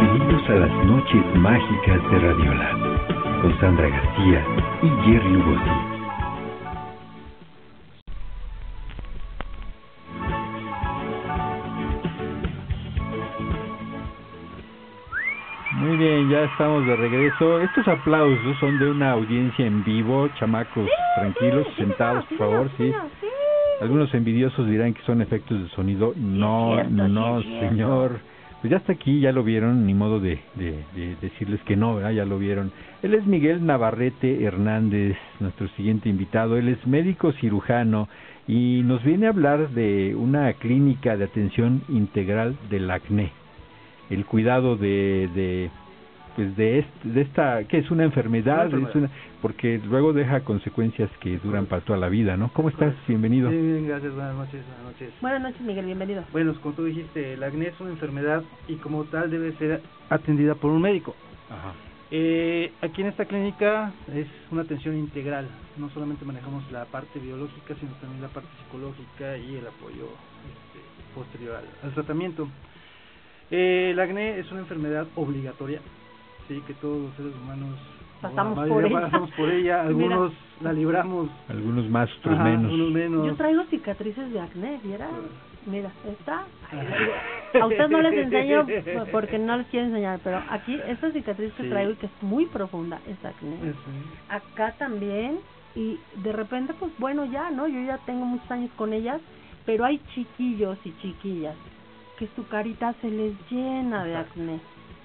Bienvenidos 0.00 0.48
a 0.48 0.54
las 0.54 0.84
noches 0.86 1.24
mágicas 1.34 2.00
de 2.10 2.18
Radiola 2.20 3.40
con 3.42 3.58
Sandra 3.58 3.88
García 3.88 4.46
y 4.80 4.88
Jerry 5.04 5.32
Lugosi. 5.32 5.70
Muy 15.72 15.96
bien, 15.96 16.28
ya 16.30 16.44
estamos 16.44 16.86
de 16.86 16.94
regreso. 16.94 17.60
Estos 17.60 17.88
aplausos 17.88 18.56
son 18.60 18.78
de 18.78 18.90
una 18.92 19.12
audiencia 19.12 19.66
en 19.66 19.82
vivo, 19.82 20.28
chamacos, 20.38 20.88
tranquilos, 21.16 21.66
sentados, 21.76 22.24
por 22.26 22.38
favor, 22.38 22.70
sí. 22.76 22.92
Algunos 23.80 24.14
envidiosos 24.14 24.68
dirán 24.68 24.94
que 24.94 25.02
son 25.02 25.22
efectos 25.22 25.60
de 25.60 25.68
sonido. 25.70 26.12
No, 26.16 26.84
no, 26.84 27.42
señor. 27.42 28.20
Pues 28.60 28.72
ya 28.72 28.78
está 28.78 28.92
aquí, 28.92 29.20
ya 29.20 29.30
lo 29.30 29.44
vieron, 29.44 29.86
ni 29.86 29.94
modo 29.94 30.18
de, 30.18 30.40
de, 30.56 30.84
de 30.96 31.16
decirles 31.22 31.60
que 31.62 31.76
no, 31.76 32.00
ya 32.10 32.24
lo 32.24 32.38
vieron. 32.40 32.72
Él 33.02 33.14
es 33.14 33.24
Miguel 33.24 33.64
Navarrete 33.64 34.42
Hernández, 34.42 35.16
nuestro 35.38 35.68
siguiente 35.68 36.08
invitado. 36.08 36.56
Él 36.56 36.68
es 36.68 36.84
médico 36.84 37.30
cirujano 37.32 38.08
y 38.48 38.82
nos 38.84 39.04
viene 39.04 39.26
a 39.26 39.28
hablar 39.28 39.68
de 39.70 40.16
una 40.16 40.52
clínica 40.54 41.16
de 41.16 41.24
atención 41.24 41.82
integral 41.88 42.56
del 42.68 42.90
acné. 42.90 43.30
El 44.10 44.24
cuidado 44.26 44.76
de, 44.76 45.28
de 45.36 45.70
pues 46.38 46.56
de, 46.56 46.78
este, 46.78 47.08
de 47.08 47.22
esta 47.22 47.64
que 47.64 47.78
es 47.78 47.90
una 47.90 48.04
enfermedad, 48.04 48.72
Una 48.72 48.88
es 48.88 48.94
una, 48.94 49.10
porque 49.42 49.80
luego 49.84 50.12
deja 50.12 50.38
consecuencias 50.44 51.10
que 51.18 51.36
duran 51.38 51.66
para 51.66 51.82
toda 51.82 51.98
la 51.98 52.08
vida, 52.08 52.36
¿no? 52.36 52.52
¿Cómo 52.52 52.68
estás? 52.68 52.94
Bienvenido. 53.08 53.50
Bien, 53.50 53.60
bien, 53.60 53.88
gracias, 53.88 54.14
buenas 54.14 54.36
noches, 54.36 54.62
buenas 54.64 54.84
noches. 54.84 55.10
Buenas 55.20 55.42
noches, 55.42 55.60
Miguel, 55.62 55.86
bienvenido. 55.86 56.22
Bueno, 56.30 56.54
como 56.62 56.76
tú 56.76 56.84
dijiste, 56.84 57.32
el 57.32 57.42
acné 57.42 57.66
es 57.66 57.80
una 57.80 57.90
enfermedad 57.90 58.44
y 58.68 58.76
como 58.76 59.02
tal 59.06 59.32
debe 59.32 59.50
ser 59.54 59.82
atendida 60.10 60.54
por 60.54 60.70
un 60.70 60.80
médico. 60.80 61.16
Ajá. 61.50 61.72
Eh, 62.12 62.70
aquí 62.82 63.00
en 63.00 63.08
esta 63.08 63.24
clínica 63.24 63.92
es 64.14 64.28
una 64.52 64.62
atención 64.62 64.96
integral, 64.96 65.48
no 65.76 65.90
solamente 65.90 66.24
manejamos 66.24 66.70
la 66.70 66.84
parte 66.84 67.18
biológica, 67.18 67.74
sino 67.80 67.90
también 67.94 68.22
la 68.22 68.28
parte 68.28 68.48
psicológica 68.62 69.36
y 69.38 69.56
el 69.56 69.66
apoyo 69.66 70.06
este, 70.46 71.16
posterior 71.16 71.56
al, 71.56 71.64
al 71.82 71.94
tratamiento. 71.94 72.48
Eh, 73.50 73.88
el 73.90 73.98
acné 73.98 74.38
es 74.38 74.48
una 74.52 74.60
enfermedad 74.60 75.08
obligatoria, 75.16 75.80
sí, 76.48 76.62
que 76.66 76.74
todos 76.74 77.00
los 77.02 77.14
seres 77.14 77.32
humanos 77.42 77.78
Pasamos 78.20 78.54
por 78.58 78.68
mayoría 78.68 78.88
ella. 78.88 79.00
pasamos 79.02 79.30
por 79.32 79.48
ella, 79.50 79.82
algunos 79.86 80.32
la 80.60 80.72
libramos, 80.72 81.30
Algunos 81.48 81.88
más, 81.88 82.10
otros 82.18 82.34
ajá, 82.34 82.44
menos. 82.44 83.26
Yo 83.26 83.34
traigo 83.36 83.62
cicatrices 83.70 84.32
de 84.32 84.40
acné, 84.40 84.80
¿viera? 84.82 85.08
Mira, 85.66 85.90
esta. 86.08 86.44
A 87.60 87.66
usted 87.66 87.88
no 87.88 88.00
les 88.00 88.14
enseño 88.14 88.66
porque 89.12 89.38
no 89.38 89.56
les 89.56 89.66
quiero 89.68 89.86
enseñar, 89.86 90.18
pero 90.24 90.42
aquí 90.50 90.76
esta 90.88 91.12
cicatriz 91.12 91.52
que 91.54 91.62
Sí. 91.64 91.68
traigo 91.68 91.92
y 91.92 91.96
que 91.96 92.06
es 92.06 92.22
muy 92.22 92.46
profunda 92.46 92.98
es 93.06 93.22
acné. 93.24 93.56
Sí. 93.62 93.74
Acá 94.30 94.74
también 94.78 95.38
y 95.76 95.98
de 96.16 96.32
repente 96.32 96.74
pues 96.78 96.90
bueno 96.98 97.24
ya, 97.26 97.50
¿no? 97.50 97.68
Yo 97.68 97.80
ya 97.82 97.98
tengo 97.98 98.24
muchos 98.24 98.50
años 98.50 98.70
con 98.76 98.92
ellas, 98.92 99.20
pero 99.64 99.84
hay 99.84 100.00
chiquillos 100.14 100.78
y 100.84 100.92
chiquillas 101.02 101.54
que 102.18 102.28
su 102.34 102.48
carita 102.48 102.94
se 103.00 103.10
les 103.10 103.32
llena 103.50 104.02
de 104.04 104.16
acné. 104.16 104.58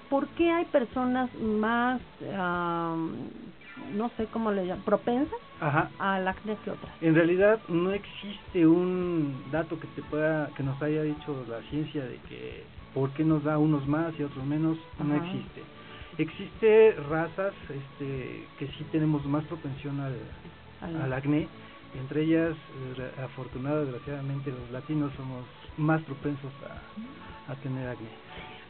¿Por 0.08 0.28
qué 0.28 0.50
hay 0.50 0.64
personas 0.66 1.32
más, 1.34 2.00
am, 2.36 3.28
no 3.94 4.08
sé 4.16 4.26
cómo 4.26 4.52
le 4.52 4.66
llaman, 4.66 4.84
propensas 4.84 5.38
Ajá. 5.60 5.90
al 5.98 6.26
acné 6.28 6.56
que 6.64 6.70
otras? 6.70 6.92
En 7.02 7.14
realidad 7.14 7.60
no 7.68 7.90
existe 7.92 8.66
un 8.66 9.44
dato 9.50 9.78
que 9.80 9.88
te 9.88 10.02
pueda 10.02 10.48
que 10.56 10.62
nos 10.62 10.80
haya 10.82 11.02
dicho 11.02 11.44
la 11.48 11.60
ciencia 11.70 12.04
de 12.04 12.18
que 12.28 12.64
por 12.94 13.10
qué 13.12 13.24
nos 13.24 13.42
da 13.42 13.58
unos 13.58 13.86
más 13.88 14.14
y 14.18 14.22
otros 14.22 14.44
menos, 14.46 14.78
no 15.02 15.14
existe. 15.16 15.64
Existe 16.16 16.92
razas 17.08 17.52
este 17.70 18.46
que 18.56 18.68
sí 18.78 18.84
tenemos 18.92 19.24
más 19.26 19.42
propensión 19.44 19.98
al, 20.00 20.14
Al- 20.80 21.02
al 21.02 21.12
acné, 21.12 21.48
entre 21.98 22.22
ellas 22.22 22.56
eh, 22.98 23.12
afortunadamente 23.24 23.90
desgraciadamente 23.92 24.52
los 24.52 24.70
latinos 24.70 25.12
somos 25.16 25.44
más 25.76 26.00
propensos 26.02 26.52
a, 27.48 27.52
a 27.52 27.56
tener 27.56 27.88
acné. 27.88 28.08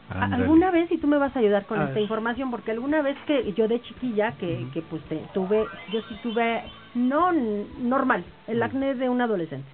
¿Alguna 0.09 0.71
vez, 0.71 0.91
y 0.93 0.99
tú 0.99 1.07
me 1.07 1.19
vas 1.19 1.35
a 1.35 1.39
ayudar 1.39 1.67
con 1.67 1.79
A 1.79 1.85
esta 1.85 1.95
ver. 1.95 2.03
información, 2.03 2.51
porque 2.51 2.71
alguna 2.71 3.03
vez 3.03 3.17
que 3.27 3.53
yo 3.55 3.69
de 3.69 3.81
chiquilla, 3.81 4.33
que, 4.37 4.69
que 4.73 4.83
pues 4.83 5.03
te- 5.05 5.27
tuve, 5.33 5.71
yo 5.91 6.01
sí 6.03 6.15
tuve, 6.23 6.63
no 6.95 7.33
normal, 7.33 8.25
el 8.47 8.63
acné 8.63 8.95
de 8.95 9.09
un 9.09 9.21
adolescente. 9.21 9.69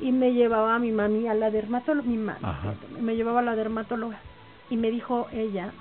Y 0.00 0.12
me 0.12 0.32
llevaba 0.32 0.74
a 0.74 0.78
mi 0.78 0.90
mami 0.92 1.28
a 1.28 1.34
la 1.34 1.50
dermatóloga, 1.50 2.06
mi 2.08 2.18
mami, 2.18 2.44
Ajá. 2.44 2.74
me 3.00 3.14
llevaba 3.16 3.40
a 3.40 3.44
la 3.44 3.54
dermatóloga. 3.56 4.20
Y 4.70 4.76
me 4.76 4.90
dijo 4.90 5.28
ella, 5.32 5.72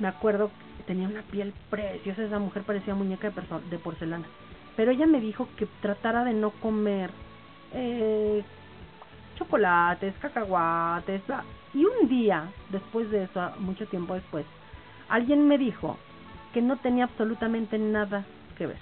me 0.00 0.08
acuerdo 0.08 0.50
que 0.76 0.82
tenía 0.84 1.06
una 1.08 1.22
piel 1.22 1.54
preciosa, 1.70 2.24
esa 2.24 2.38
mujer 2.40 2.64
parecía 2.64 2.94
muñeca 2.94 3.30
de, 3.30 3.42
de 3.70 3.78
porcelana. 3.78 4.26
Pero 4.76 4.90
ella 4.90 5.06
me 5.06 5.20
dijo 5.20 5.48
que 5.56 5.66
tratara 5.66 6.24
de 6.24 6.34
no 6.34 6.50
comer 6.50 7.10
eh, 7.72 8.42
chocolates, 9.34 10.14
cacahuates, 10.18 11.24
bla. 11.26 11.44
Y 11.74 11.84
un 11.84 12.08
día 12.08 12.48
después 12.70 13.10
de 13.10 13.24
eso, 13.24 13.50
mucho 13.60 13.86
tiempo 13.86 14.14
después, 14.14 14.44
alguien 15.08 15.46
me 15.48 15.58
dijo 15.58 15.98
que 16.52 16.60
no 16.62 16.76
tenía 16.78 17.04
absolutamente 17.04 17.78
nada 17.78 18.24
que 18.58 18.66
ver. 18.66 18.78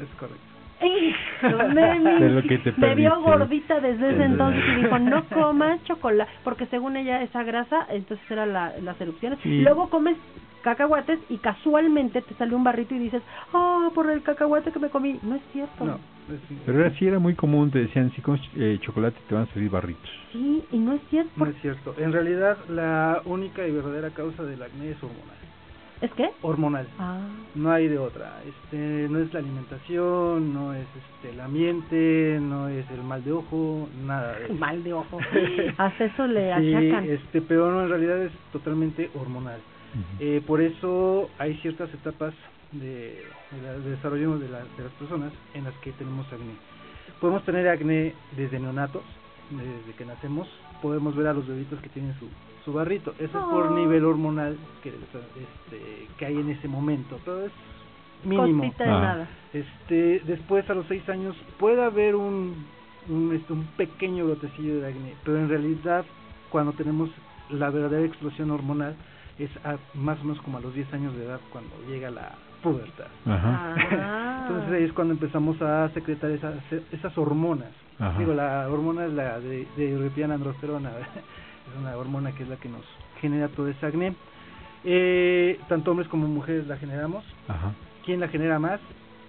Es 0.00 0.08
correcto. 0.18 0.44
Hijo, 0.80 1.68
me, 1.74 1.98
me- 1.98 2.20
De 2.20 2.30
lo 2.30 2.42
que 2.42 2.58
te 2.58 2.72
me 2.76 2.94
vio 2.94 3.20
gordita 3.20 3.80
desde 3.80 4.10
ese 4.12 4.22
entonces 4.24 4.62
y 4.68 4.82
dijo 4.84 4.98
no 5.00 5.24
comas 5.34 5.82
chocolate 5.84 6.30
porque 6.44 6.66
según 6.66 6.96
ella 6.96 7.20
esa 7.22 7.42
grasa 7.42 7.84
entonces 7.90 8.24
era 8.30 8.46
la, 8.46 8.72
las 8.80 9.00
erupciones 9.00 9.40
Sí. 9.42 9.60
luego 9.62 9.90
comes 9.90 10.16
cacahuates 10.62 11.18
y 11.30 11.38
casualmente 11.38 12.22
te 12.22 12.34
sale 12.34 12.54
un 12.54 12.62
barrito 12.62 12.94
y 12.94 12.98
dices 13.00 13.22
ah 13.52 13.88
por 13.92 14.08
el 14.08 14.22
cacahuate 14.22 14.70
que 14.70 14.78
me 14.78 14.88
comí 14.90 15.18
no 15.22 15.34
es 15.34 15.42
cierto 15.52 15.84
No, 15.84 15.98
Pero 16.66 16.80
era, 16.80 16.90
sí 16.98 17.06
era 17.06 17.18
muy 17.18 17.34
común, 17.34 17.70
te 17.70 17.78
decían, 17.80 18.10
si 18.14 18.20
comes 18.22 18.40
eh, 18.56 18.78
chocolate 18.82 19.18
te 19.28 19.34
van 19.34 19.44
a 19.44 19.52
salir 19.54 19.70
barritos. 19.70 20.10
sí 20.32 20.62
y 20.72 20.78
no 20.78 20.92
es 20.92 21.00
cierto 21.10 21.30
no 21.36 21.46
es 21.46 21.56
cierto. 21.60 21.94
En 21.98 22.12
realidad 22.12 22.56
la 22.68 23.22
única 23.24 23.66
y 23.66 23.72
verdadera 23.72 24.10
causa 24.10 24.42
del 24.44 24.62
acné 24.62 24.90
es 24.90 25.02
hormonal. 25.02 25.36
es 26.00 26.12
que 26.12 26.30
Hormonal. 26.42 26.86
ah 26.98 27.18
No 27.54 27.72
hay 27.72 27.88
de 27.88 27.98
otra. 27.98 28.40
Este, 28.46 29.08
no 29.10 29.18
es 29.18 29.32
la 29.32 29.40
alimentación, 29.40 30.52
no 30.54 30.72
es 30.74 30.86
este 31.02 31.34
el 31.34 31.40
ambiente, 31.40 32.38
no 32.40 32.68
es 32.68 32.88
el 32.90 33.02
mal 33.02 33.24
de 33.24 33.32
ojo, 33.32 33.88
nada 34.06 34.38
de 34.38 34.44
eso. 34.46 34.54
mal 34.66 34.84
de 34.84 34.92
ojo 34.92 35.18
hasta 35.78 36.04
eso 36.04 36.26
le 36.26 36.54
Sí, 36.60 36.74
achacan 36.74 37.04
este, 37.10 37.40
pero 37.42 37.72
no, 37.72 37.82
en 37.82 37.88
realidad 37.88 38.22
es 38.22 38.32
totalmente 38.52 39.10
hormonal. 39.14 39.60
Eh, 40.20 40.42
por 40.46 40.60
eso 40.60 41.30
hay 41.38 41.54
ciertas 41.56 41.92
etapas 41.94 42.34
de, 42.72 43.22
de 43.50 43.62
la- 43.62 43.72
de 43.78 43.90
desarrollo 43.90 44.38
de, 44.38 44.48
la- 44.48 44.64
de 44.64 44.84
las 44.84 44.92
personas 44.98 45.32
en 45.54 45.64
las 45.64 45.74
que 45.76 45.92
tenemos 45.92 46.26
acné. 46.32 46.54
Podemos 47.20 47.42
tener 47.44 47.68
acné 47.68 48.14
desde 48.36 48.60
neonatos, 48.60 49.02
desde 49.50 49.96
que 49.96 50.04
nacemos, 50.04 50.46
podemos 50.82 51.16
ver 51.16 51.28
a 51.28 51.32
los 51.32 51.46
bebitos 51.46 51.80
que 51.80 51.88
tienen 51.88 52.14
su, 52.18 52.28
su 52.64 52.72
barrito. 52.72 53.12
Eso 53.18 53.38
es 53.38 53.44
por 53.46 53.66
Oh. 53.66 53.74
nivel 53.74 54.04
hormonal 54.04 54.56
que, 54.82 54.90
este, 54.90 56.06
que 56.18 56.26
hay 56.26 56.36
en 56.36 56.50
ese 56.50 56.68
momento, 56.68 57.18
pero 57.24 57.46
es 57.46 57.52
mínimo. 58.24 58.64
Ah. 58.80 58.84
nada 58.86 59.28
Este, 59.52 60.20
después 60.26 60.68
a 60.68 60.74
los 60.74 60.86
seis 60.86 61.08
años 61.08 61.34
puede 61.58 61.82
haber 61.82 62.14
un, 62.14 62.66
un, 63.08 63.34
este, 63.34 63.52
un 63.52 63.64
pequeño 63.78 64.26
brotecillo 64.26 64.80
de 64.80 64.88
acné, 64.88 65.14
pero 65.24 65.38
en 65.38 65.48
realidad 65.48 66.04
cuando 66.50 66.72
tenemos 66.72 67.08
la 67.50 67.70
verdadera 67.70 68.04
explosión 68.06 68.50
hormonal 68.50 68.94
es 69.38 69.50
a, 69.64 69.78
más 69.94 70.20
o 70.20 70.24
menos 70.24 70.42
como 70.42 70.58
a 70.58 70.60
los 70.60 70.74
10 70.74 70.92
años 70.92 71.16
de 71.16 71.24
edad 71.24 71.40
cuando 71.50 71.70
llega 71.88 72.10
la 72.10 72.32
pubertad. 72.62 73.06
Ajá. 73.26 73.74
Ah. 73.92 74.46
Entonces 74.48 74.72
ahí 74.72 74.84
es 74.84 74.92
cuando 74.92 75.14
empezamos 75.14 75.60
a 75.60 75.88
secretar 75.90 76.30
esas, 76.30 76.54
esas 76.92 77.16
hormonas. 77.18 77.70
Ajá. 77.98 78.18
Digo, 78.18 78.32
la 78.34 78.68
hormona 78.70 79.06
es 79.06 79.12
la 79.12 79.40
de, 79.40 79.66
de 79.76 80.24
androsterona, 80.24 80.90
es 80.90 81.78
una 81.80 81.96
hormona 81.96 82.32
que 82.32 82.44
es 82.44 82.48
la 82.48 82.56
que 82.56 82.68
nos 82.68 82.84
genera 83.20 83.48
todo 83.48 83.68
ese 83.68 83.84
acné. 83.84 84.14
Eh, 84.84 85.58
tanto 85.68 85.90
hombres 85.90 86.08
como 86.08 86.26
mujeres 86.28 86.66
la 86.66 86.76
generamos. 86.76 87.24
Ajá. 87.48 87.72
¿Quién 88.04 88.20
la 88.20 88.28
genera 88.28 88.58
más? 88.58 88.80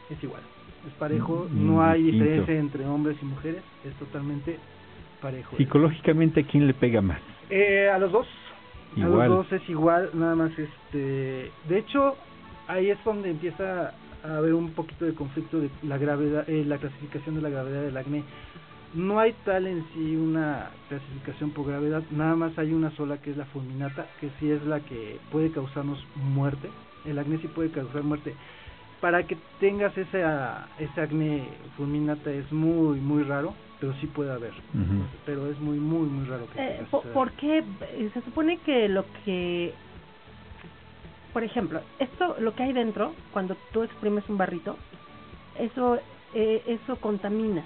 Es 0.10 0.24
igual, 0.24 0.42
es 0.88 0.94
parejo, 0.94 1.48
Mm, 1.52 1.68
no 1.68 1.84
hay 1.84 2.02
distinto. 2.04 2.26
diferencia 2.26 2.60
entre 2.60 2.86
hombres 2.86 3.18
y 3.22 3.26
mujeres, 3.26 3.62
es 3.84 3.94
totalmente 3.96 4.58
parejo. 5.22 5.58
Psicológicamente, 5.58 6.42
¿a 6.42 6.44
quién 6.46 6.66
le 6.68 6.74
pega 6.74 7.02
más? 7.02 7.20
Eh, 7.50 7.90
a 7.94 7.98
los 8.00 8.12
dos, 8.12 8.28
Igual. 8.96 9.22
a 9.22 9.28
los 9.28 9.50
dos 9.50 9.62
es 9.62 9.70
igual, 9.70 10.10
nada 10.14 10.36
más 10.36 10.52
este, 10.58 11.52
de 11.68 11.78
hecho, 11.78 12.16
ahí 12.70 12.92
es 12.92 13.04
donde 13.04 13.32
empieza 13.32 13.94
a 14.24 14.38
haber 14.38 14.54
un 14.54 14.72
poquito 14.72 15.06
de 15.06 15.14
conflicto 15.14 15.60
de 15.60 15.70
la 15.84 15.98
gravedad, 15.98 16.48
eh, 16.50 16.64
la 16.66 16.78
clasificación 16.78 17.36
de 17.36 17.42
la 17.42 17.50
gravedad 17.50 17.82
del 17.82 17.98
acné. 17.98 18.24
No 18.94 19.20
hay 19.20 19.34
tal 19.46 19.68
en 19.68 19.86
sí 19.94 20.16
una 20.16 20.70
clasificación 20.88 21.52
por 21.52 21.68
gravedad, 21.68 22.04
nada 22.12 22.36
más 22.36 22.58
hay 22.58 22.74
una 22.74 22.92
sola 22.92 23.18
que 23.22 23.32
es 23.32 23.38
la 23.38 23.46
fulminata, 23.46 24.08
que 24.20 24.30
sí 24.40 24.50
es 24.50 24.64
la 24.66 24.80
que 24.80 25.20
puede 25.32 25.52
causarnos 25.52 26.04
muerte. 26.16 26.70
El 27.06 27.20
acné 27.20 27.38
sí 27.40 27.48
puede 27.48 27.70
causar 27.70 28.04
muerte. 28.04 28.34
Para 29.02 29.26
que 29.26 29.38
tengas 29.60 29.98
esa, 29.98 30.68
ese 30.78 31.02
acné 31.02 31.48
fulminata 31.78 32.32
es 32.32 32.52
muy, 32.52 33.00
muy 33.00 33.24
raro, 33.24 33.54
pero 33.80 33.94
sí 34.02 34.08
puede 34.08 34.32
haber. 34.32 34.54
Pero 35.26 35.50
es 35.50 35.60
muy, 35.60 35.80
muy, 35.80 36.08
muy 36.08 36.26
raro 36.26 36.48
que 36.54 36.62
Eh, 36.62 36.86
¿Por 37.14 37.32
qué? 37.34 37.60
Eh, 37.60 38.10
Se 38.14 38.22
supone 38.22 38.58
que 38.66 38.90
lo 38.90 39.06
que 39.24 39.74
por 41.40 41.46
ejemplo, 41.46 41.80
esto, 42.00 42.36
lo 42.42 42.54
que 42.54 42.64
hay 42.64 42.74
dentro, 42.74 43.14
cuando 43.32 43.56
tú 43.72 43.84
exprimes 43.84 44.28
un 44.28 44.38
barrito, 44.38 44.76
eso, 45.58 45.98
eh, 46.34 46.62
eso 46.68 46.98
contamina. 46.98 47.64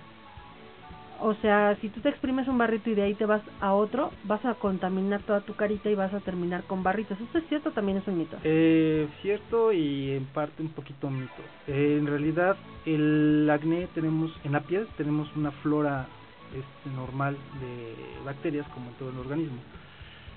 O 1.20 1.34
sea, 1.34 1.76
si 1.82 1.90
tú 1.90 2.00
te 2.00 2.10
exprimes 2.10 2.48
un 2.48 2.60
barrito 2.60 2.92
y 2.92 2.94
de 2.94 3.02
ahí 3.02 3.16
te 3.16 3.26
vas 3.26 3.42
a 3.62 3.74
otro, 3.74 4.12
vas 4.26 4.46
a 4.46 4.54
contaminar 4.54 5.24
toda 5.24 5.42
tu 5.42 5.56
carita 5.56 5.90
y 5.90 5.96
vas 5.96 6.14
a 6.14 6.20
terminar 6.20 6.66
con 6.66 6.84
barritos. 6.84 7.20
¿Esto 7.20 7.40
es 7.40 7.48
cierto 7.48 7.70
o 7.70 7.72
también 7.72 7.98
es 7.98 8.08
un 8.08 8.20
mito? 8.20 8.38
Eh, 8.44 9.08
cierto 9.24 9.74
y 9.74 10.12
en 10.12 10.26
parte 10.26 10.62
un 10.62 10.70
poquito 10.70 11.10
mito. 11.10 11.42
Eh, 11.66 11.98
en 11.98 12.06
realidad, 12.06 12.56
el 12.86 13.50
acné 13.52 13.88
tenemos, 13.96 14.32
en 14.44 14.52
la 14.52 14.60
piel 14.60 14.88
tenemos 14.98 15.36
una 15.36 15.50
flora 15.50 16.06
este, 16.50 16.96
normal 16.96 17.36
de 17.60 18.24
bacterias 18.24 18.68
como 18.68 18.92
en 18.92 18.96
todo 18.98 19.10
el 19.10 19.18
organismo. 19.18 19.58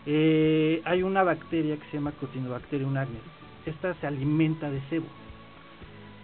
Eh, 0.06 0.80
hay 0.84 1.02
una 1.02 1.22
bacteria 1.24 1.76
que 1.76 1.84
se 1.86 1.94
llama 1.96 2.12
Cotinobacterium 2.12 2.96
acnes. 2.96 3.22
Esta 3.66 3.94
se 3.94 4.06
alimenta 4.06 4.70
de 4.70 4.80
sebo. 4.88 5.06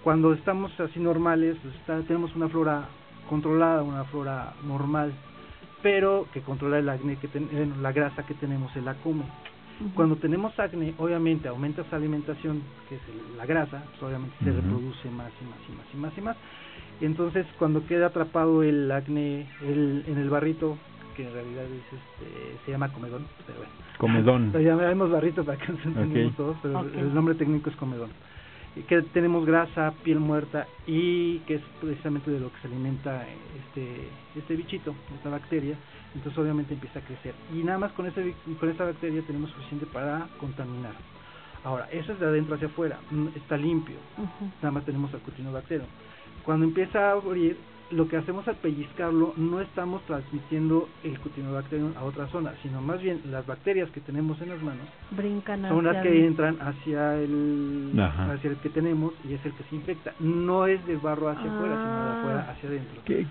Cuando 0.04 0.32
estamos 0.32 0.78
así 0.80 1.00
normales, 1.00 1.56
pues, 1.62 1.74
está, 1.76 2.00
tenemos 2.02 2.34
una 2.36 2.48
flora 2.48 2.88
controlada, 3.28 3.82
una 3.82 4.04
flora 4.04 4.54
normal, 4.64 5.12
pero 5.82 6.28
que 6.32 6.42
controla 6.42 6.78
el 6.78 6.88
acné, 6.88 7.16
que 7.16 7.28
ten, 7.28 7.48
eh, 7.52 7.68
la 7.80 7.92
grasa 7.92 8.24
que 8.24 8.34
tenemos, 8.34 8.72
se 8.72 8.80
la 8.80 8.94
come. 8.94 9.24
Cuando 9.94 10.14
tenemos 10.16 10.56
acné, 10.60 10.94
obviamente 10.98 11.48
aumenta 11.48 11.82
esa 11.82 11.96
alimentación, 11.96 12.62
que 12.88 12.96
es 12.96 13.00
el- 13.08 13.36
la 13.36 13.46
grasa, 13.46 13.82
pues 13.90 14.02
obviamente 14.04 14.36
se 14.44 14.52
reproduce 14.52 15.10
más 15.10 15.32
y 15.40 15.44
más 15.44 15.58
y 15.68 15.72
más 15.72 15.86
y 15.92 15.96
más 15.96 16.18
y 16.18 16.20
más. 16.20 16.36
Entonces 17.00 17.46
cuando 17.58 17.84
queda 17.86 18.06
atrapado 18.06 18.62
el 18.62 18.90
acné 18.92 19.48
el, 19.60 20.04
en 20.06 20.18
el 20.18 20.30
barrito, 20.30 20.78
que 21.14 21.26
en 21.26 21.32
realidad 21.32 21.64
es 21.64 21.84
este, 21.92 22.58
se 22.64 22.70
llama 22.70 22.92
comedón, 22.92 23.26
pero 23.46 23.58
bueno. 23.58 23.72
Comedón. 23.98 24.50
Lo 24.52 24.60
llamaremos 24.60 25.10
barrito 25.10 25.44
para 25.44 25.58
que 25.58 25.72
nos 25.72 25.84
entendamos 25.84 26.32
Ok. 26.32 26.36
todos, 26.36 26.56
pero 26.62 26.80
Ok. 26.80 26.94
el 26.96 27.14
nombre 27.14 27.34
técnico 27.34 27.70
es 27.70 27.76
comedón. 27.76 28.10
Y 28.74 28.82
que 28.84 29.02
tenemos 29.02 29.44
grasa, 29.44 29.92
piel 30.02 30.18
muerta 30.18 30.66
y 30.86 31.40
que 31.40 31.56
es 31.56 31.62
precisamente 31.78 32.30
de 32.30 32.40
lo 32.40 32.50
que 32.50 32.58
se 32.60 32.68
alimenta 32.68 33.26
este 33.28 34.08
este 34.34 34.56
bichito, 34.56 34.94
esta 35.14 35.28
bacteria, 35.28 35.76
entonces 36.14 36.38
obviamente 36.38 36.72
empieza 36.72 37.00
a 37.00 37.02
crecer 37.02 37.34
y 37.52 37.62
nada 37.64 37.78
más 37.78 37.92
con 37.92 38.06
ese 38.06 38.34
con 38.58 38.70
esta 38.70 38.84
bacteria 38.84 39.20
tenemos 39.26 39.50
suficiente 39.50 39.84
para 39.84 40.26
contaminar. 40.38 40.94
Ahora, 41.64 41.86
eso 41.92 42.14
es 42.14 42.18
de 42.18 42.26
adentro 42.26 42.54
hacia 42.54 42.68
afuera, 42.68 42.98
mm, 43.10 43.28
está 43.36 43.58
limpio, 43.58 43.98
Ujú. 44.16 44.50
nada 44.62 44.70
más 44.70 44.84
tenemos 44.86 45.12
al 45.12 45.20
cutinobacterium. 45.20 45.86
Cuando 46.42 46.64
empieza 46.64 47.10
a 47.10 47.12
abrir, 47.12 47.58
lo 47.92 48.08
que 48.08 48.16
hacemos 48.16 48.46
al 48.48 48.56
pellizcarlo 48.56 49.34
no 49.36 49.60
estamos 49.60 50.02
transmitiendo 50.06 50.88
el 51.04 51.18
cutinobacterium 51.20 51.92
a 51.96 52.04
otra 52.04 52.26
zona, 52.28 52.52
sino 52.62 52.80
más 52.82 53.00
bien 53.02 53.20
las 53.30 53.46
bacterias 53.46 53.90
que 53.90 54.00
tenemos 54.00 54.40
en 54.40 54.48
las 54.50 54.62
manos 54.62 54.86
Brincan 55.10 55.62
son 55.68 55.84
las 55.84 56.02
que 56.02 56.26
entran 56.26 56.56
hacia 56.60 57.16
el 57.16 57.92
Ajá. 57.98 58.32
hacia 58.32 58.50
el 58.50 58.56
que 58.56 58.70
tenemos 58.70 59.12
y 59.28 59.34
es 59.34 59.44
el 59.46 59.52
que 59.52 59.64
se 59.64 59.76
infecta. 59.76 60.12
No 60.20 60.66
es 60.66 60.84
del 60.86 60.98
barro 60.98 61.28
hacia 61.28 61.52
afuera, 61.52 61.74
sino 61.74 61.84
de 61.84 62.10
Ah. 62.10 62.18
afuera 62.18 62.50
hacia 62.50 62.68
adentro. 62.68 63.02
¿Qué- 63.04 63.26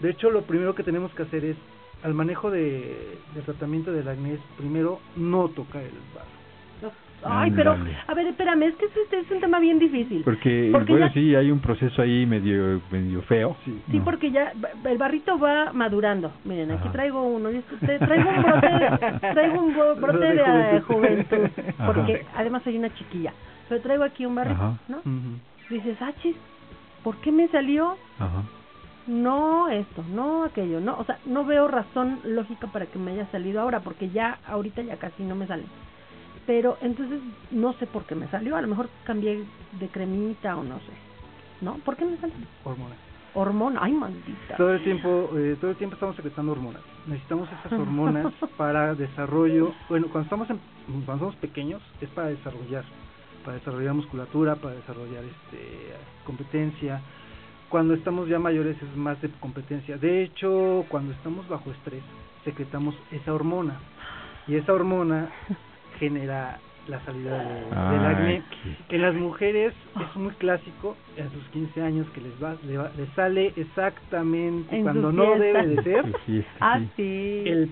De 0.00 0.10
hecho, 0.10 0.30
lo 0.30 0.42
primero 0.42 0.74
que 0.74 0.82
tenemos 0.82 1.12
que 1.14 1.22
hacer 1.22 1.44
es 1.44 1.56
al 2.02 2.14
manejo 2.14 2.50
de, 2.50 3.18
del 3.34 3.44
tratamiento 3.44 3.92
del 3.92 4.08
acné 4.08 4.38
primero 4.56 4.98
no 5.16 5.48
tocar 5.48 5.82
el 5.82 5.90
barro. 6.14 6.39
Ay, 7.24 7.50
pero, 7.50 7.72
Ándale. 7.72 7.96
a 8.06 8.14
ver, 8.14 8.26
espérame, 8.28 8.62
es 8.64 8.74
que 8.76 8.86
este 8.86 9.18
es 9.18 9.30
un 9.30 9.40
tema 9.40 9.58
bien 9.60 9.78
difícil. 9.78 10.22
Porque, 10.24 10.70
Porque 10.72 10.92
bueno, 10.92 11.06
ya- 11.08 11.12
sí, 11.12 11.34
hay 11.34 11.50
un 11.50 11.60
proceso 11.60 12.00
ahí 12.02 12.24
medio, 12.26 12.80
medio 12.90 13.22
feo. 13.22 13.56
Sí. 13.64 13.78
Sí, 13.90 13.98
¿no? 13.98 14.04
porque 14.04 14.30
ya 14.30 14.52
el 14.84 14.98
barrito 14.98 15.38
va 15.38 15.72
madurando. 15.72 16.32
Miren, 16.44 16.70
aquí 16.70 16.84
Ajá. 16.84 16.92
traigo 16.92 17.22
uno. 17.22 17.48
es- 17.50 17.64
Traigo 17.80 18.30
un 18.30 18.42
brote, 18.42 18.68
traigo 19.34 19.62
un 19.62 19.74
bro- 19.74 19.96
brote 19.96 20.18
De 20.26 20.34
de, 20.34 20.76
eh, 20.76 20.80
juventud. 20.80 21.48
Ajá. 21.78 21.86
Porque 21.92 22.26
además 22.36 22.62
soy 22.62 22.78
una 22.78 22.92
chiquilla. 22.94 23.32
Pero 23.68 23.80
traigo 23.82 24.04
aquí 24.04 24.24
un 24.26 24.34
barrito, 24.34 24.62
Ajá. 24.62 24.78
¿no? 24.88 24.98
Dices, 25.68 25.96
ah, 26.00 26.12
chis, 26.22 26.34
¿por 27.04 27.16
qué 27.18 27.30
me 27.32 27.48
salió? 27.48 27.96
Ajá. 28.18 28.42
No 29.06 29.68
esto, 29.68 30.04
no 30.12 30.44
aquello, 30.44 30.80
no, 30.80 30.96
o 30.98 31.04
sea, 31.04 31.18
no 31.24 31.44
veo 31.44 31.66
razón 31.68 32.20
lógica 32.24 32.66
para 32.68 32.86
que 32.86 32.98
me 32.98 33.12
haya 33.12 33.26
salido 33.32 33.60
ahora, 33.60 33.80
porque 33.80 34.10
ya 34.10 34.38
ahorita 34.46 34.82
ya 34.82 34.96
casi 34.96 35.22
no 35.24 35.34
me 35.34 35.46
sale. 35.46 35.64
Pero 36.46 36.78
entonces 36.80 37.20
no 37.50 37.72
sé 37.74 37.86
por 37.86 38.04
qué 38.04 38.14
me 38.14 38.28
salió, 38.28 38.56
a 38.56 38.62
lo 38.62 38.68
mejor 38.68 38.88
cambié 39.04 39.44
de 39.78 39.88
cremita 39.88 40.56
o 40.56 40.64
no 40.64 40.78
sé. 40.78 40.92
¿No? 41.60 41.74
¿Por 41.78 41.96
qué 41.96 42.04
me 42.04 42.16
sale? 42.16 42.32
Hormonas. 42.64 42.98
Hormona, 43.32 43.80
ay 43.82 43.92
maldita. 43.92 44.56
Todo 44.56 44.72
el 44.72 44.82
tiempo, 44.82 45.30
eh, 45.36 45.56
todo 45.60 45.70
el 45.70 45.76
tiempo 45.76 45.94
estamos 45.94 46.16
secretando 46.16 46.52
hormonas. 46.52 46.82
Necesitamos 47.06 47.48
esas 47.48 47.78
hormonas 47.78 48.32
para 48.56 48.94
desarrollo. 48.94 49.72
Bueno, 49.88 50.08
cuando 50.10 50.24
estamos 50.24 50.50
en, 50.50 50.58
cuando 51.04 51.26
somos 51.26 51.36
pequeños 51.36 51.80
es 52.00 52.08
para 52.10 52.28
desarrollar, 52.28 52.84
para 53.44 53.58
desarrollar 53.58 53.94
musculatura, 53.94 54.56
para 54.56 54.74
desarrollar 54.74 55.22
este 55.24 55.94
competencia. 56.24 57.00
Cuando 57.68 57.94
estamos 57.94 58.28
ya 58.28 58.40
mayores 58.40 58.76
es 58.82 58.96
más 58.96 59.20
de 59.22 59.30
competencia. 59.38 59.96
De 59.96 60.24
hecho, 60.24 60.84
cuando 60.88 61.12
estamos 61.12 61.46
bajo 61.48 61.70
estrés 61.70 62.02
secretamos 62.44 62.96
esa 63.12 63.32
hormona 63.32 63.78
y 64.48 64.56
esa 64.56 64.72
hormona 64.72 65.30
genera 66.00 66.58
la 66.88 66.98
salida 67.04 67.38
de- 67.38 67.96
del 67.98 68.06
acné. 68.06 68.42
qué- 68.88 68.96
En 68.96 69.02
las 69.02 69.14
mujeres 69.14 69.72
es 70.00 70.16
muy 70.16 70.32
clásico 70.34 70.96
a 71.14 71.30
sus 71.32 71.44
15 71.50 71.80
años 71.82 72.08
que 72.10 72.20
les 72.22 72.32
va, 72.42 72.56
le 72.66 72.78
va- 72.78 72.90
les 72.96 73.08
sale 73.10 73.52
exactamente 73.54 74.74
En 74.76 74.82
cuando 74.82 75.12
no 75.12 75.36
debe 75.38 75.66
de 75.66 75.82
ser 75.82 76.04
Ah, 76.60 76.80
sí. 76.96 77.42
el 77.46 77.70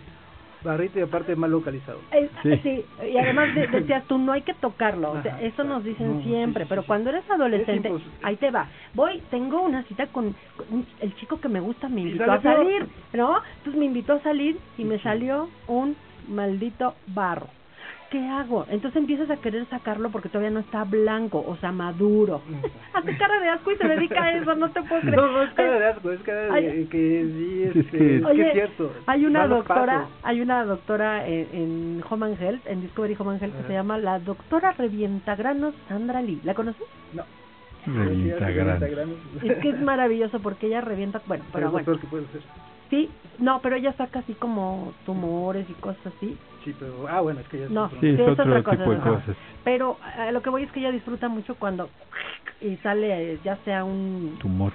barrito 0.62 0.98
y 0.98 1.02
aparte 1.02 1.34
mal 1.36 1.50
localizado. 1.50 2.00
Eh, 2.12 2.28
Sí. 2.42 2.56
sí. 2.62 2.84
y 3.12 3.16
además 3.16 3.52
de- 3.54 3.66
decías 3.68 4.04
tú, 4.06 4.18
no 4.18 4.32
hay 4.32 4.42
que 4.42 4.54
tocarlo, 4.54 5.12
o 5.12 5.22
sea, 5.22 5.40
eso 5.40 5.64
nos 5.64 5.82
dicen 5.82 6.18
No, 6.18 6.22
siempre, 6.22 6.64
sí, 6.64 6.68
pero 6.68 6.82
sí. 6.82 6.86
cuando 6.88 7.10
eres 7.10 7.28
adolescente, 7.30 7.90
ahí 8.22 8.36
te 8.36 8.50
va, 8.50 8.68
voy, 8.94 9.22
tengo 9.30 9.62
una 9.62 9.82
cita 9.84 10.06
con, 10.08 10.34
el 11.00 11.14
chico 11.16 11.40
que 11.40 11.48
me 11.48 11.60
gusta, 11.60 11.88
me 11.88 12.02
invitó 12.02 12.30
a 12.30 12.42
salir, 12.42 12.86
¿no? 13.14 13.36
Entonces 13.58 13.78
me 13.78 13.86
invitó 13.86 14.12
a 14.14 14.20
salir 14.22 14.58
y 14.76 14.84
me 14.84 14.96
Sí. 14.98 15.02
salió 15.04 15.48
un 15.66 15.96
maldito 16.28 16.94
barro. 17.08 17.48
¿Qué 18.10 18.26
hago? 18.26 18.64
Entonces 18.70 18.96
empiezas 19.00 19.28
a 19.28 19.36
querer 19.36 19.66
sacarlo 19.68 20.10
porque 20.10 20.30
todavía 20.30 20.50
no 20.50 20.60
está 20.60 20.84
blanco, 20.84 21.44
o 21.46 21.56
sea, 21.56 21.72
maduro. 21.72 22.40
Hace 22.94 23.16
cara 23.18 23.38
de 23.38 23.48
asco 23.50 23.70
y 23.70 23.76
se 23.76 23.86
dedica 23.86 24.22
a 24.24 24.32
eso, 24.32 24.54
no 24.54 24.70
te 24.70 24.82
puedo 24.82 25.02
creer. 25.02 25.16
No, 25.16 25.30
no 25.30 25.42
es 25.42 25.50
cara 25.52 25.78
de 25.78 25.86
asco, 25.88 26.10
es 26.12 26.20
cara 26.22 26.40
de 26.54 26.88
que 26.88 27.26
sí, 27.36 27.62
Es 27.64 27.76
este, 27.76 27.98
que- 27.98 28.16
es, 28.16 28.22
que 28.22 28.26
Oye, 28.30 28.46
es 28.46 28.52
cierto. 28.54 28.92
Hay 29.06 29.26
una 29.26 29.46
doctora, 29.46 29.92
pasos. 30.04 30.10
hay 30.22 30.40
una 30.40 30.64
doctora 30.64 31.26
en, 31.28 31.48
en 31.52 32.04
Home 32.08 32.26
and 32.26 32.40
Health, 32.42 32.66
en 32.66 32.80
Discovery 32.80 33.14
Home 33.18 33.32
and 33.32 33.42
Health, 33.42 33.56
que 33.58 33.62
se 33.66 33.72
llama 33.74 33.98
la 33.98 34.18
doctora 34.20 34.72
Revientagranos 34.72 35.74
Sandra 35.88 36.22
Lee. 36.22 36.40
¿La 36.44 36.54
conoces? 36.54 36.86
No. 37.12 37.24
Revienta 37.86 38.50
granos. 38.50 38.82
Es 39.42 39.54
que 39.58 39.68
es 39.68 39.80
maravilloso 39.80 40.40
porque 40.40 40.66
ella 40.66 40.80
revienta, 40.80 41.20
bueno, 41.26 41.44
Pero 41.52 41.52
pero 41.52 41.58
es 41.58 41.64
lo 41.66 41.72
bueno, 41.72 41.84
peor 41.86 42.00
que 42.00 42.06
puede 42.06 42.26
ser. 42.28 42.40
Sí, 42.90 43.10
no, 43.38 43.60
pero 43.62 43.76
ella 43.76 43.92
saca 43.94 44.20
así 44.20 44.34
como 44.34 44.94
tumores 45.04 45.68
y 45.70 45.74
cosas 45.74 46.06
así. 46.06 46.36
Sí, 46.64 46.74
pero 46.78 47.06
ah, 47.08 47.20
bueno, 47.20 47.40
es 47.40 47.48
que 47.48 47.58
ya 47.58 47.64
es 47.66 47.70
No. 47.70 47.84
otro- 47.86 48.00
Sí, 48.00 48.08
es 48.08 48.20
otro 48.20 48.32
otra 48.44 48.62
cosa, 48.62 48.76
tipo 48.78 48.90
de 48.90 48.98
cosas. 49.00 49.36
Pero 49.64 49.98
a 50.02 50.32
lo 50.32 50.42
que 50.42 50.50
voy 50.50 50.62
es 50.64 50.72
que 50.72 50.80
ella 50.80 50.90
disfruta 50.92 51.28
mucho 51.28 51.54
cuando 51.56 51.90
y 52.60 52.76
sale 52.78 53.34
eh, 53.34 53.40
ya 53.44 53.56
sea 53.64 53.84
un 53.84 54.36
Tumor. 54.40 54.72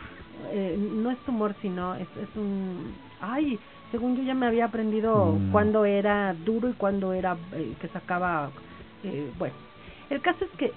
eh, 0.52 0.78
no 0.80 1.12
es 1.12 1.18
tumor 1.26 1.54
sino 1.62 1.96
es, 1.96 2.08
es 2.18 2.30
un 2.38 2.96
ay 3.20 3.60
según 3.92 4.16
yo 4.16 4.24
ya 4.24 4.34
me 4.34 4.46
había 4.48 4.66
aprendido 4.66 5.34
Mm. 5.40 5.52
cuándo 5.52 5.84
era 5.86 6.34
duro 6.34 6.70
y 6.70 6.74
cuándo 6.74 7.12
era 7.14 7.38
eh, 7.54 7.76
que 7.80 7.88
sacaba 7.90 8.52
eh, 9.04 9.32
bueno 9.38 9.56
el 10.10 10.22
caso 10.22 10.46
es 10.46 10.52
que 10.58 10.74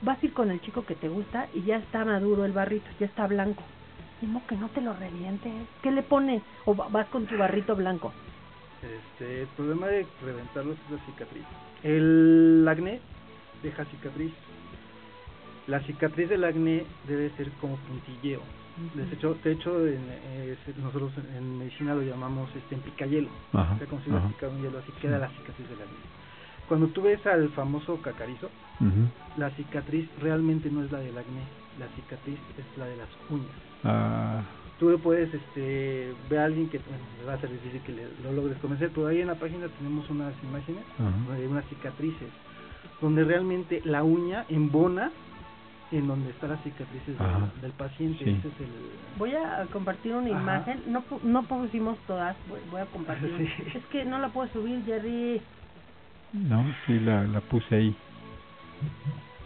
vas 0.00 0.22
a 0.22 0.26
ir 0.26 0.32
con 0.32 0.50
el 0.50 0.60
chico 0.62 0.84
que 0.86 0.94
te 0.94 1.08
gusta 1.08 1.48
y 1.52 1.62
ya 1.62 1.76
está 1.76 2.04
maduro 2.06 2.44
el 2.46 2.52
barrito 2.52 2.88
ya 2.98 3.06
está 3.06 3.26
blanco 3.26 3.62
Dimo 4.20 4.46
que 4.46 4.56
no 4.56 4.68
te 4.70 4.80
lo 4.80 4.94
revientes 4.94 5.52
qué 5.82 5.90
le 5.90 6.02
pones 6.02 6.42
o 6.64 6.74
va- 6.74 6.88
vas 6.88 7.08
con 7.08 7.26
tu 7.26 7.36
barrito 7.36 7.76
blanco 7.76 8.12
Este, 8.82 9.42
el 9.42 9.48
problema 9.48 9.86
de 9.88 10.06
reventarlos 10.22 10.76
es 10.86 10.90
la 10.90 10.98
cicatriz. 11.06 11.44
El 11.82 12.66
acné 12.68 13.00
deja 13.62 13.84
cicatriz. 13.86 14.32
La 15.66 15.80
cicatriz 15.80 16.28
del 16.28 16.44
acné 16.44 16.86
debe 17.08 17.30
ser 17.36 17.50
como 17.60 17.76
puntilleo. 17.76 18.42
De 18.94 19.04
hecho, 19.12 19.34
de 19.42 19.52
hecho 19.52 19.86
en, 19.86 20.04
eh, 20.10 20.56
nosotros 20.76 21.12
en, 21.36 21.58
medicina 21.58 21.94
lo 21.94 22.02
llamamos 22.02 22.54
este, 22.54 22.74
en 22.74 22.82
picayelo. 22.82 23.30
Ajá, 23.54 23.74
O 23.74 23.78
sea, 23.78 23.86
como 23.86 24.02
si 24.02 24.10
hubiera 24.10 24.24
ajá. 24.26 24.34
picado 24.34 24.52
un 24.52 24.62
hielo, 24.62 24.78
así 24.78 24.92
queda 25.00 25.18
la 25.18 25.30
cicatriz 25.30 25.68
del 25.68 25.80
acné. 25.82 25.96
Cuando 26.68 26.88
tú 26.88 27.02
ves 27.02 27.24
al 27.26 27.48
famoso 27.50 28.00
cacarizo, 28.02 28.50
la 29.36 29.50
cicatriz 29.52 30.08
realmente 30.20 30.70
no 30.70 30.84
es 30.84 30.92
la 30.92 30.98
del 30.98 31.16
acné, 31.16 31.44
la 31.78 31.88
cicatriz 31.96 32.38
es 32.58 32.78
la 32.78 32.86
de 32.86 32.96
las 32.96 33.08
uñas. 33.30 33.56
Ah, 33.88 34.42
tú 34.78 34.98
puedes 35.02 35.32
este 35.32 36.14
ver 36.28 36.38
a 36.40 36.44
alguien 36.44 36.68
que 36.68 36.78
bueno, 36.78 37.02
le 37.18 37.24
va 37.24 37.34
a 37.34 37.40
ser 37.40 37.50
difícil 37.50 37.80
que 37.82 37.92
le, 37.92 38.08
lo 38.22 38.32
logres 38.32 38.58
convencer 38.58 38.90
pero 38.94 39.06
ahí 39.06 39.20
en 39.20 39.28
la 39.28 39.34
página 39.36 39.68
tenemos 39.68 40.08
unas 40.10 40.34
imágenes 40.42 40.82
Ajá. 40.98 41.34
de 41.36 41.48
unas 41.48 41.64
cicatrices 41.66 42.28
donde 43.00 43.24
realmente 43.24 43.80
la 43.84 44.02
uña 44.02 44.44
embona 44.48 45.10
en 45.92 46.08
donde 46.08 46.30
están 46.30 46.50
las 46.50 46.62
cicatrices 46.62 47.16
del- 47.60 47.72
paciente 47.72 48.24
Sí. 48.24 48.30
ese 48.30 48.48
es 48.48 48.60
el 48.60 48.68
Voy 49.18 49.32
a 49.34 49.66
compartir 49.72 50.12
una 50.14 50.28
Ajá. 50.30 50.42
imagen, 50.42 50.82
no 50.88 51.02
pu- 51.04 51.22
no 51.22 51.44
pusimos 51.44 51.96
todas, 52.06 52.36
voy, 52.48 52.60
voy 52.70 52.80
a 52.80 52.86
compartir. 52.86 53.30
Sí. 53.38 53.78
Es 53.78 53.84
que 53.86 54.04
no 54.04 54.18
la 54.18 54.28
puedo 54.30 54.48
subir, 54.52 54.84
Jerry. 54.84 55.40
no, 56.32 56.64
sí, 56.86 56.98
la, 57.00 57.24
la 57.24 57.40
puse 57.40 57.74
ahí. 57.74 57.96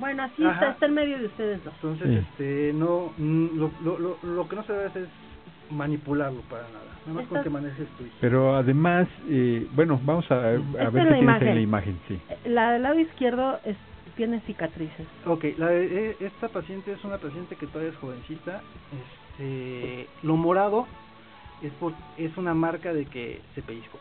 Bueno, 0.00 0.22
así 0.24 0.42
Ajá. 0.42 0.54
está, 0.54 0.70
está 0.72 0.86
en 0.86 0.94
medio 0.94 1.18
de 1.18 1.26
ustedes 1.26 1.62
dos. 1.64 1.74
Entonces, 1.74 2.08
Sí. 2.08 2.16
este, 2.30 2.72
no, 2.72 3.12
mm, 3.16 3.56
lo, 3.56 3.70
lo, 3.82 3.98
lo, 3.98 4.18
lo 4.22 4.48
que 4.48 4.56
no 4.56 4.62
se 4.64 4.72
debe 4.72 4.86
hacer 4.86 5.02
es 5.04 5.70
manipularlo 5.70 6.40
para 6.48 6.64
nada. 6.68 6.86
Nada 7.06 7.12
más 7.12 7.26
con 7.28 7.36
Estás- 7.38 7.44
que 7.44 7.50
manejes 7.50 7.88
tu 7.96 8.04
hijo. 8.04 8.16
Pero 8.20 8.56
además, 8.56 9.06
eh, 9.28 9.68
bueno, 9.72 10.00
vamos 10.02 10.28
a, 10.30 10.34
a 10.36 10.54
Esta 10.54 10.90
ver 10.90 11.04
qué 11.04 11.08
tienes 11.08 11.22
imagen. 11.22 11.48
en 11.48 11.54
la 11.54 11.60
imagen, 11.60 12.00
sí. 12.08 12.20
La 12.46 12.72
del 12.72 12.82
lado 12.82 12.98
izquierdo 12.98 13.60
es, 13.64 13.76
tiene 14.16 14.40
cicatrices. 14.40 15.06
Ok, 15.26 15.44
la 15.58 15.68
de- 15.68 16.10
eh, 16.10 16.16
esta 16.20 16.48
paciente 16.48 16.92
es 16.92 17.04
una 17.04 17.18
paciente 17.18 17.54
que 17.56 17.66
todavía 17.66 17.90
es 17.92 17.96
jovencita. 17.98 18.62
Este, 18.92 20.08
lo 20.22 20.36
morado 20.36 20.86
es 21.62 21.72
por, 21.74 21.92
es 22.18 22.36
una 22.36 22.54
marca 22.54 22.92
de 22.92 23.04
que 23.06 23.40
se 23.54 23.62
pellizcó. 23.62 23.98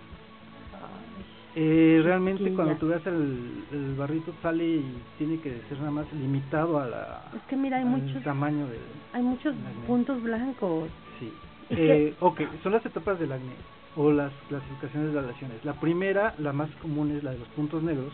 Eh, 1.62 2.00
realmente 2.06 2.54
cuando 2.54 2.76
tú 2.76 2.88
veas 2.88 3.06
el, 3.06 3.66
el 3.74 3.96
barrito 3.96 4.34
sale 4.42 4.66
y 4.66 4.98
tiene 5.18 5.42
que 5.42 5.60
ser 5.68 5.78
nada 5.80 5.92
más 5.92 6.14
limitado 6.14 6.80
a 6.80 6.88
la, 6.88 7.24
Es 7.36 7.42
que 7.50 7.58
mira, 7.58 7.80
hay 7.80 7.84
muchos, 7.84 8.24
tamaño 8.24 8.66
del... 8.68 8.80
hay 9.12 9.22
muchos 9.22 9.54
puntos 9.86 10.24
blancos. 10.24 10.88
Sí. 11.20 11.34
Eh, 11.72 12.16
ok, 12.22 12.40
son 12.64 12.72
las 12.72 12.86
etapas 12.86 13.20
del 13.20 13.34
acné 13.34 13.52
o 13.98 14.10
las 14.10 14.32
clasificaciones 14.48 15.10
de 15.10 15.16
las 15.16 15.26
lesiones. 15.28 15.66
La 15.66 15.74
primera, 15.74 16.34
la 16.38 16.54
más 16.54 16.70
común 16.82 17.12
es 17.12 17.24
la 17.26 17.32
de 17.32 17.40
los 17.40 17.48
puntos 17.50 17.84
negros, 17.84 18.14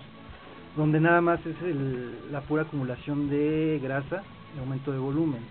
donde 0.75 0.99
nada 0.99 1.21
más 1.21 1.39
es 1.45 1.61
el, 1.61 2.31
la 2.31 2.41
pura 2.41 2.63
acumulación 2.63 3.29
de 3.29 3.79
grasa 3.83 4.23
y 4.55 4.59
aumento 4.59 4.91
de 4.91 4.97
volumen. 4.97 5.41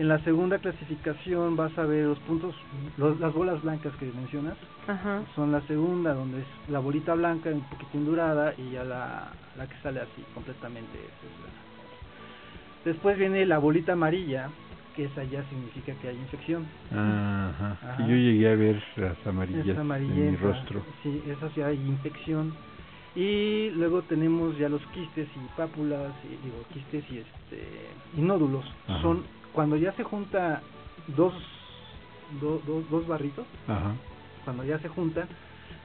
En 0.00 0.08
la 0.08 0.18
segunda 0.24 0.58
clasificación 0.58 1.56
vas 1.56 1.76
a 1.76 1.84
ver 1.84 2.06
los 2.06 2.18
puntos, 2.20 2.54
los- 2.96 3.20
las 3.20 3.34
bolas 3.34 3.60
blancas 3.60 3.94
que 3.96 4.06
mencionas, 4.06 4.56
Ajá. 4.88 5.20
son 5.34 5.52
la 5.52 5.60
segunda, 5.66 6.14
donde 6.14 6.40
es 6.40 6.46
la 6.70 6.78
bolita 6.78 7.12
blanca 7.12 7.50
un 7.50 7.60
poquitín 7.68 8.06
dorada 8.06 8.54
y 8.56 8.70
ya 8.70 8.82
la, 8.82 9.30
la 9.58 9.66
que 9.66 9.76
sale 9.82 10.00
así 10.00 10.24
completamente. 10.32 10.96
esa 10.96 11.26
es 11.26 11.40
la- 11.42 12.90
Después 12.90 13.18
viene 13.18 13.44
la 13.44 13.58
bolita 13.58 13.92
amarilla, 13.92 14.48
que 14.96 15.04
esa 15.04 15.22
ya 15.24 15.44
significa 15.50 15.92
que 16.00 16.08
hay 16.08 16.16
infección. 16.16 16.64
Ajá. 16.90 17.72
Ajá. 17.82 17.98
Yo 18.08 18.16
llegué 18.16 18.50
a 18.50 18.56
ver 18.56 18.82
las 18.96 19.26
amarillas 19.26 19.66
Es 19.66 19.76
en 19.76 20.30
mi 20.30 20.36
rostro. 20.36 20.82
Sí, 21.02 21.22
eso 21.26 21.50
ya 21.54 21.66
hay 21.66 21.76
infección. 21.76 22.54
Y 23.14 23.68
luego 23.74 24.00
tenemos 24.04 24.56
ya 24.56 24.70
los 24.70 24.80
quistes 24.94 25.28
y 25.36 25.40
pápulas, 25.58 26.14
y, 26.24 26.42
digo, 26.42 26.64
quistes 26.72 27.04
y 27.12 27.18
este 27.18 27.90
y 28.16 28.22
nódulos. 28.22 28.64
Ajá. 28.88 29.02
Son 29.02 29.24
cuando 29.52 29.76
ya 29.76 29.92
se 29.92 30.02
junta 30.04 30.62
dos, 31.16 31.32
do- 32.40 32.60
do- 32.60 32.82
dos 32.88 33.06
barritos, 33.06 33.46
Ajá. 33.66 33.94
cuando 34.44 34.64
ya 34.64 34.78
se 34.78 34.88
juntan, 34.88 35.28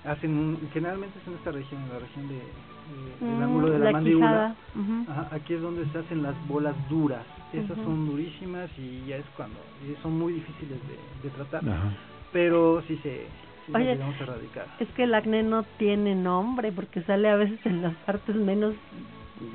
hacen 0.03 0.37
un, 0.37 0.69
generalmente 0.71 1.19
es 1.19 1.27
en 1.27 1.35
esta 1.35 1.51
región, 1.51 1.81
en 1.83 1.89
la 1.89 1.99
región 1.99 2.27
de, 2.27 2.35
de- 2.35 3.25
del 3.25 3.39
Mm, 3.39 3.43
ángulo 3.43 3.69
de 3.69 3.79
la, 3.79 3.91
mandíbula. 3.91 4.55
Ajá, 5.07 5.29
aquí 5.31 5.53
es 5.53 5.61
donde 5.61 5.85
se 5.91 5.97
hacen 5.99 6.23
las 6.23 6.35
bolas 6.47 6.75
duras. 6.89 7.25
Esas 7.53 7.77
son 7.83 8.05
durísimas 8.07 8.69
y 8.77 9.05
ya 9.05 9.17
es 9.17 9.25
cuando 9.37 9.59
y 9.81 9.95
son 10.01 10.17
muy 10.17 10.33
difíciles 10.33 10.79
de, 10.87 10.97
de 11.23 11.29
tratar, 11.29 11.67
Ajá. 11.67 11.91
pero 12.31 12.81
sí 12.87 12.97
se 12.97 13.27
Oye, 13.73 13.99
a 14.01 14.23
erradicar. 14.23 14.67
Es 14.79 14.87
que 14.89 15.03
el 15.03 15.13
acné 15.15 15.41
no 15.41 15.63
tiene 15.77 16.13
nombre 16.15 16.71
porque 16.71 17.01
sale 17.03 17.29
a 17.29 17.35
veces 17.35 17.59
en 17.65 17.81
las 17.81 17.93
partes 17.97 18.35
menos 18.35 18.73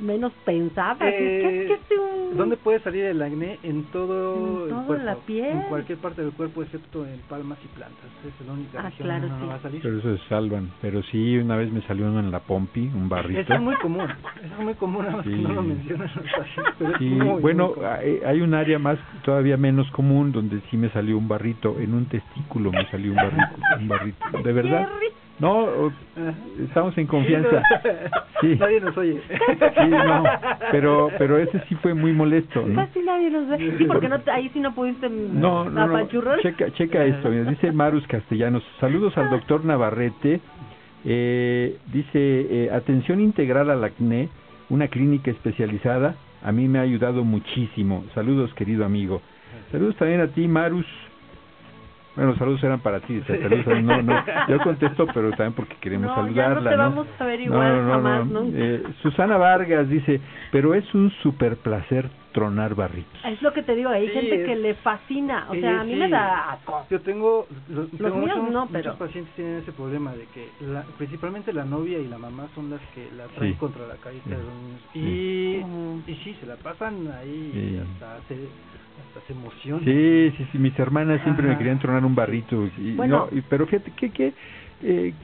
menos 0.00 0.32
pensadas. 0.44 1.00
Eh, 1.02 1.62
es 1.62 1.68
que 1.68 1.74
es 1.74 1.80
que 1.86 1.94
es 1.94 2.00
un... 2.00 2.09
¿Dónde 2.36 2.56
puede 2.56 2.80
salir 2.80 3.04
el 3.04 3.20
acné? 3.22 3.58
En 3.62 3.84
todo 3.86 4.36
En 4.36 4.62
el 4.64 4.68
toda 4.70 4.86
cuerpo. 4.86 5.04
la 5.04 5.14
piel. 5.16 5.46
En 5.50 5.62
cualquier 5.62 5.98
parte 5.98 6.22
del 6.22 6.32
cuerpo, 6.32 6.62
excepto 6.62 7.06
en 7.06 7.20
palmas 7.28 7.58
y 7.64 7.68
plantas. 7.68 8.06
Esa 8.24 8.34
es 8.40 8.46
la 8.46 8.52
única 8.52 8.78
Ah, 8.78 8.82
región 8.82 9.06
claro, 9.08 9.20
donde 9.22 9.36
no 9.36 9.42
sí. 9.42 9.48
va 9.48 9.54
a 9.56 9.60
salir. 9.62 9.82
Pero 9.82 9.98
eso 9.98 10.16
se 10.16 10.28
salvan. 10.28 10.70
Pero 10.80 11.02
sí, 11.04 11.38
una 11.38 11.56
vez 11.56 11.72
me 11.72 11.82
salió 11.82 12.06
uno 12.06 12.20
en 12.20 12.30
la 12.30 12.40
pompi, 12.40 12.80
un 12.94 13.08
barrito. 13.08 13.40
Eso 13.40 13.54
es 13.54 13.60
muy 13.60 13.74
común. 13.76 14.08
Eso 14.42 14.54
es 14.54 14.64
muy 14.64 14.74
común, 14.74 15.04
nada 15.04 15.16
más 15.18 15.26
que 15.26 15.32
Sí. 15.34 15.42
no 15.42 15.52
lo 15.52 15.62
mencionan 15.62 16.10
los 16.14 16.26
pacientes. 16.32 16.74
Pero 16.78 16.98
Sí, 16.98 17.04
muy, 17.10 17.40
bueno, 17.40 17.72
muy 17.76 17.84
hay, 17.84 18.20
hay 18.24 18.40
un 18.40 18.54
área 18.54 18.78
más, 18.78 18.98
todavía 19.24 19.56
menos 19.56 19.90
común, 19.90 20.32
donde 20.32 20.60
sí 20.70 20.76
me 20.76 20.88
salió 20.90 21.18
un 21.18 21.28
barrito, 21.28 21.78
en 21.80 21.94
un 21.94 22.06
testículo 22.06 22.70
me 22.72 22.86
salió 22.90 23.10
un 23.10 23.16
barrito, 23.16 23.56
un 23.78 23.88
barrito, 23.88 24.24
¿de 24.44 24.52
verdad? 24.52 24.88
Jerry. 24.88 25.06
No, 25.40 25.90
estamos 26.62 26.96
en 26.98 27.06
confianza. 27.06 27.62
Sí. 28.40 28.56
Nadie 28.58 28.80
nos 28.80 28.96
oye. 28.96 29.20
Sí, 29.28 29.88
no, 29.88 30.22
pero, 30.70 31.10
pero 31.18 31.36
ese 31.38 31.60
sí 31.68 31.74
fue 31.76 31.92
muy 31.94 32.12
molesto, 32.12 32.64
¿no? 32.66 32.74
Casi 32.86 33.00
nadie 33.00 33.30
los 33.30 33.48
ve. 33.48 33.74
Sí, 33.78 33.84
porque 33.84 34.08
no 34.08 34.18
ahí 34.32 34.48
sí 34.52 34.60
no 34.60 34.74
pudiste 34.74 35.08
No, 35.10 35.64
no, 35.68 35.86
no. 35.86 35.96
apachurrar. 35.96 36.40
Checa, 36.40 36.70
checa 36.72 37.04
esto. 37.04 37.28
mira, 37.28 37.50
dice 37.50 37.72
Marus 37.72 38.06
Castellanos. 38.06 38.62
Saludos 38.80 39.16
al 39.18 39.30
doctor 39.30 39.64
Navarrete. 39.64 40.40
Eh, 41.04 41.76
dice, 41.92 42.10
eh, 42.14 42.70
atención 42.72 43.20
integral 43.20 43.70
al 43.70 43.82
acné, 43.84 44.28
una 44.68 44.88
clínica 44.88 45.30
especializada. 45.30 46.14
A 46.42 46.52
mí 46.52 46.68
me 46.68 46.78
ha 46.78 46.82
ayudado 46.82 47.24
muchísimo. 47.24 48.04
Saludos, 48.14 48.52
querido 48.54 48.84
amigo. 48.84 49.20
Saludos 49.72 49.96
también 49.96 50.20
a 50.20 50.28
ti, 50.28 50.48
Marus. 50.48 50.86
Bueno, 52.16 52.30
los 52.30 52.38
saludos 52.38 52.62
eran 52.64 52.80
para 52.80 53.00
ti. 53.00 53.22
saludos 53.26 53.82
no, 53.82 54.02
no, 54.02 54.24
yo 54.48 54.58
contesto, 54.60 55.06
pero 55.14 55.30
también 55.30 55.52
porque 55.52 55.76
queremos 55.80 56.08
no, 56.08 56.14
saludarla. 56.16 56.54
ya 56.54 56.54
no 56.54 56.70
te 56.70 56.76
vamos 56.76 57.06
a 57.18 57.24
jamás, 57.92 58.26
¿no? 58.26 58.42
Eh, 58.52 58.82
Susana 59.02 59.36
Vargas 59.36 59.88
dice, 59.88 60.20
pero 60.50 60.74
es 60.74 60.92
un 60.94 61.10
super 61.22 61.56
placer 61.56 62.08
tronar 62.32 62.74
barritos. 62.74 63.18
Es 63.24 63.42
lo 63.42 63.52
que 63.52 63.62
te 63.62 63.74
digo, 63.74 63.90
hay 63.90 64.06
Sí, 64.08 64.12
gente 64.14 64.40
es- 64.42 64.46
que 64.46 64.56
le 64.56 64.74
fascina. 64.74 65.46
O 65.50 65.54
Sí, 65.54 65.60
sea, 65.60 65.80
a 65.80 65.84
mí 65.84 65.92
sí. 65.94 65.98
me 65.98 66.08
da 66.08 66.52
asco. 66.52 66.86
Yo 66.90 67.00
tengo, 67.00 67.46
lo- 67.68 67.86
tengo 67.88 68.16
míos 68.18 68.36
muchos, 68.38 68.52
no, 68.52 68.60
muchos 68.66 68.70
pero- 68.72 68.96
pacientes 68.98 69.34
tienen 69.34 69.56
ese 69.58 69.72
problema 69.72 70.14
de 70.14 70.26
que 70.26 70.48
la, 70.60 70.82
principalmente 70.96 71.52
la 71.52 71.64
novia 71.64 71.98
y 71.98 72.06
la 72.08 72.18
mamá 72.18 72.48
son 72.54 72.70
las 72.70 72.80
que 72.94 73.08
la 73.16 73.26
traen 73.28 73.52
Sí. 73.54 73.58
contra 73.58 73.86
la 73.86 73.96
carita 73.96 74.24
Sí. 74.24 74.30
de 74.30 74.36
los 74.36 74.54
niños. 74.54 74.80
Y, 74.94 76.10
y 76.12 76.14
sí, 76.24 76.36
se 76.40 76.46
la 76.46 76.56
pasan 76.56 77.08
ahí 77.12 77.50
Sí. 77.52 77.58
y 77.58 77.78
hasta 77.78 78.20
se, 78.28 78.34
hasta 78.34 79.26
se 79.26 79.32
emocionan. 79.32 79.84
Sí, 79.84 80.32
sí, 80.36 80.46
sí, 80.52 80.58
mis 80.58 80.78
hermanas 80.78 81.20
siempre 81.22 81.44
me 81.44 81.50
Ajá. 81.52 81.58
querían 81.58 81.78
tronar 81.78 82.04
un 82.04 82.14
barrito. 82.14 82.68
Y, 82.78 82.92
Bueno. 82.94 83.28
no, 83.30 83.36
y- 83.38 83.42
pero 83.42 83.66
fíjate 83.66 83.90
que, 83.92 84.10
que 84.10 84.32
eh, 84.82 85.14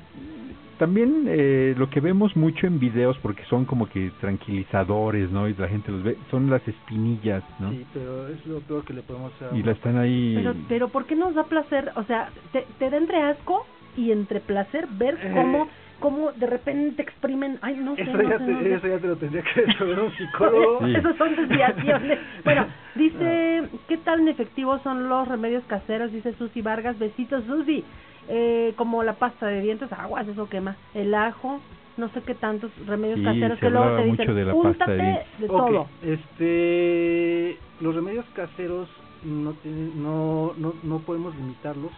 también 0.79 1.25
eh, 1.29 1.75
lo 1.77 1.89
que 1.91 2.01
vemos 2.01 2.37
mucho 2.37 2.67
en 2.67 2.79
videos, 2.79 3.17
porque 3.19 3.43
son 3.45 3.65
como 3.65 3.89
que 3.89 4.11
tranquilizadores, 4.21 5.31
¿no? 5.31 5.49
Y 5.49 5.55
la 5.55 5.69
gente 5.69 5.91
los 5.93 6.03
ve, 6.03 6.17
son 6.31 6.49
las 6.51 6.67
espinillas, 6.67 7.43
¿no? 7.59 7.71
Sí, 7.71 7.85
pero 7.93 8.29
es 8.29 8.45
lo 8.47 8.61
peor 8.61 8.85
que 8.85 8.93
le 8.95 9.03
podemos 9.03 9.33
hacer. 9.35 9.57
Y 9.59 9.63
la 9.63 9.73
están 9.73 9.99
ahí. 9.99 10.35
Pero, 10.37 10.55
pero 10.69 10.89
¿por 10.89 11.05
qué 11.07 11.15
nos 11.17 11.35
da 11.35 11.45
placer? 11.45 11.93
O 11.97 12.05
sea, 12.05 12.31
te, 12.53 12.65
te 12.79 12.91
da 12.91 12.97
entre 12.97 13.23
asco 13.23 13.67
y 13.97 14.11
entre 14.13 14.41
placer 14.41 14.87
ver 14.99 15.19
Eh. 15.23 15.33
cómo, 15.35 15.69
cómo 16.01 16.33
de 16.33 16.47
repente 16.47 17.03
exprimen. 17.03 17.59
Ay, 17.63 17.77
no 17.77 17.97
sé, 17.97 18.03
Eso, 18.03 18.13
no 18.17 18.23
ya 18.23 18.39
sé, 18.39 18.45
te, 18.45 18.53
no 18.53 18.61
sé. 18.61 18.75
eso 18.75 18.89
ya 18.89 18.99
te 18.99 19.07
lo 19.07 19.17
tendría 19.17 19.43
que 19.43 19.61
resolver 19.63 20.01
un 20.01 20.13
psicólogo. 20.13 20.79
Sí. 20.87 20.95
Esas 20.95 21.17
son 21.17 21.37
desviaciones. 21.37 22.19
bueno, 22.45 22.67
dice, 22.95 23.63
¿qué 23.89 23.97
tan 23.99 24.29
efectivos 24.29 24.83
son 24.83 25.09
los 25.09 25.27
remedios 25.27 25.65
caseros? 25.65 26.13
Dice 26.13 26.35
Susi 26.35 26.61
Vargas, 26.63 26.99
besitos 26.99 27.45
Susi. 27.45 27.85
Eh, 28.29 28.75
como 28.77 29.03
la 29.03 29.17
pasta 29.17 29.47
de 29.47 29.61
dientes, 29.61 29.93
aguas, 29.93 30.27
eso 30.29 30.49
quema. 30.49 30.77
El 30.95 31.15
ajo, 31.15 31.61
no 31.97 32.09
sé 32.11 32.23
qué 32.23 32.35
tantos 32.35 32.73
remedios 32.87 33.19
Sí, 33.21 33.25
caseros 33.25 33.59
se 33.59 33.67
que 33.67 33.71
luego 33.71 33.97
te 33.97 34.05
dicen, 34.05 34.27
mucho 34.27 34.35
de 34.35 34.45
la 34.45 34.55
pasta 34.55 34.91
de 34.93 35.01
de 35.39 35.47
Ok, 35.49 35.69
todo. 35.69 35.91
Este, 36.03 37.61
los 37.81 37.95
remedios 37.95 38.27
caseros 38.35 38.91
no 39.23 39.55
tienen, 39.55 40.03
no, 40.03 40.55
no, 40.57 40.75
no 40.83 41.01
podemos 41.01 41.35
limitarlos 41.37 41.93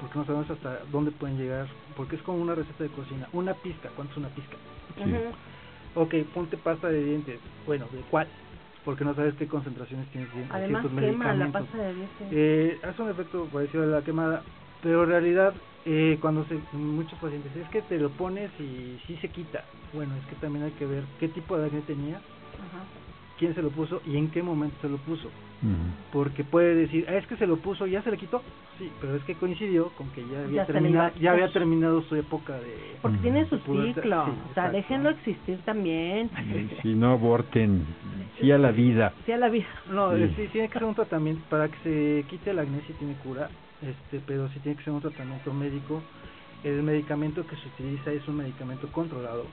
porque 0.00 0.18
no 0.18 0.24
sabemos 0.24 0.50
hasta 0.50 0.84
dónde 0.90 1.12
pueden 1.12 1.38
llegar, 1.38 1.66
porque 1.96 2.16
es 2.16 2.22
como 2.22 2.38
una 2.38 2.54
receta 2.54 2.84
de 2.84 2.90
cocina. 2.90 3.28
Una 3.32 3.54
pizca, 3.54 3.90
¿cuánto 3.90 4.12
es 4.12 4.18
una 4.18 4.28
pizca? 4.28 4.56
Sí. 4.96 5.02
Ok, 5.94 6.14
ponte 6.32 6.56
pasta 6.56 6.88
de 6.88 7.02
dientes. 7.02 7.40
Bueno, 7.66 7.86
¿de 7.92 8.02
cuál? 8.10 8.28
Porque 8.84 9.04
no 9.04 9.14
sabes 9.14 9.34
qué 9.34 9.46
concentraciones 9.46 10.10
tienes 10.10 10.28
de 10.34 10.44
Además 10.50 10.82
ciertos 10.82 11.00
quema 11.00 11.34
la 11.34 11.50
pasta 11.52 11.76
de 11.78 11.94
dientes. 11.94 12.28
Eh, 12.30 12.80
hace 12.82 13.02
un 13.02 13.10
efecto 13.10 13.46
parecido 13.46 13.84
a 13.84 13.86
la 13.86 14.02
quemada, 14.02 14.42
pero 14.84 15.02
en 15.04 15.08
realidad 15.08 15.54
eh, 15.86 16.18
cuando 16.20 16.44
se, 16.44 16.60
muchos 16.76 17.18
pacientes 17.18 17.56
es 17.56 17.68
que 17.70 17.82
te 17.82 17.98
lo 17.98 18.10
pones 18.10 18.50
y 18.60 18.98
sí 19.06 19.16
se 19.20 19.30
quita. 19.30 19.64
Bueno, 19.92 20.14
es 20.16 20.24
que 20.26 20.36
también 20.36 20.64
hay 20.66 20.72
que 20.72 20.86
ver 20.86 21.04
qué 21.18 21.28
tipo 21.28 21.56
de 21.58 21.66
acné 21.66 21.80
tenías, 21.82 22.22
Ajá. 22.60 22.84
quién 23.38 23.54
se 23.54 23.62
lo 23.62 23.70
puso 23.70 24.00
y 24.04 24.16
en 24.18 24.30
qué 24.30 24.42
momento 24.42 24.76
se 24.82 24.88
lo 24.88 24.98
puso. 24.98 25.28
Ujú. 25.28 26.10
Porque 26.12 26.44
puede 26.44 26.74
decir, 26.74 27.06
ah, 27.08 27.14
es 27.16 27.26
que 27.26 27.36
se 27.36 27.46
lo 27.46 27.56
puso, 27.56 27.86
ya 27.86 28.02
se 28.02 28.10
le 28.10 28.18
quitó. 28.18 28.42
Sí, 28.78 28.90
pero 29.00 29.16
es 29.16 29.24
que 29.24 29.34
coincidió 29.36 29.90
con 29.90 30.10
que 30.12 30.26
ya 30.28 30.40
había, 30.44 30.62
Ya 30.62 30.66
terminado, 30.66 31.12
ya 31.16 31.32
había 31.32 31.48
terminado 31.52 32.02
su 32.02 32.16
época 32.16 32.60
de... 32.60 32.96
Porque 33.00 33.16
Ujú. 33.16 33.22
tiene 33.22 33.46
su 33.46 33.56
ciclo. 33.58 33.94
sí, 33.94 34.02
o 34.04 34.04
sea, 34.04 34.46
exacto. 34.48 34.76
déjenlo 34.76 35.10
existir 35.10 35.58
también. 35.64 36.30
Si 36.82 36.94
no 36.94 37.12
aborten, 37.12 37.86
sí 38.40 38.50
a 38.50 38.58
la 38.58 38.70
vida. 38.70 39.14
Sí, 39.24 39.32
a 39.32 39.38
la 39.38 39.48
vida. 39.48 39.66
No, 39.88 40.14
Sí. 40.16 40.22
eh, 40.24 40.32
sí, 40.36 40.48
tiene 40.52 40.68
que 40.68 40.78
ser 40.78 40.84
un 40.88 40.94
tratamiento 40.94 41.42
para 41.48 41.68
que 41.68 41.78
se 41.78 42.26
quite 42.28 42.50
el 42.50 42.58
acné, 42.58 42.80
sí 42.86 42.92
tiene 42.94 43.14
cura, 43.14 43.48
este, 43.84 44.20
pero 44.26 44.48
sí 44.48 44.58
tiene 44.60 44.76
que 44.78 44.84
ser 44.84 44.92
un 44.92 45.00
tratamiento 45.00 45.52
médico. 45.52 46.02
El 46.62 46.82
medicamento 46.82 47.46
que 47.46 47.56
se 47.56 47.68
utiliza 47.68 48.10
es 48.12 48.26
un 48.26 48.36
medicamento 48.38 48.90
controlado 48.90 49.44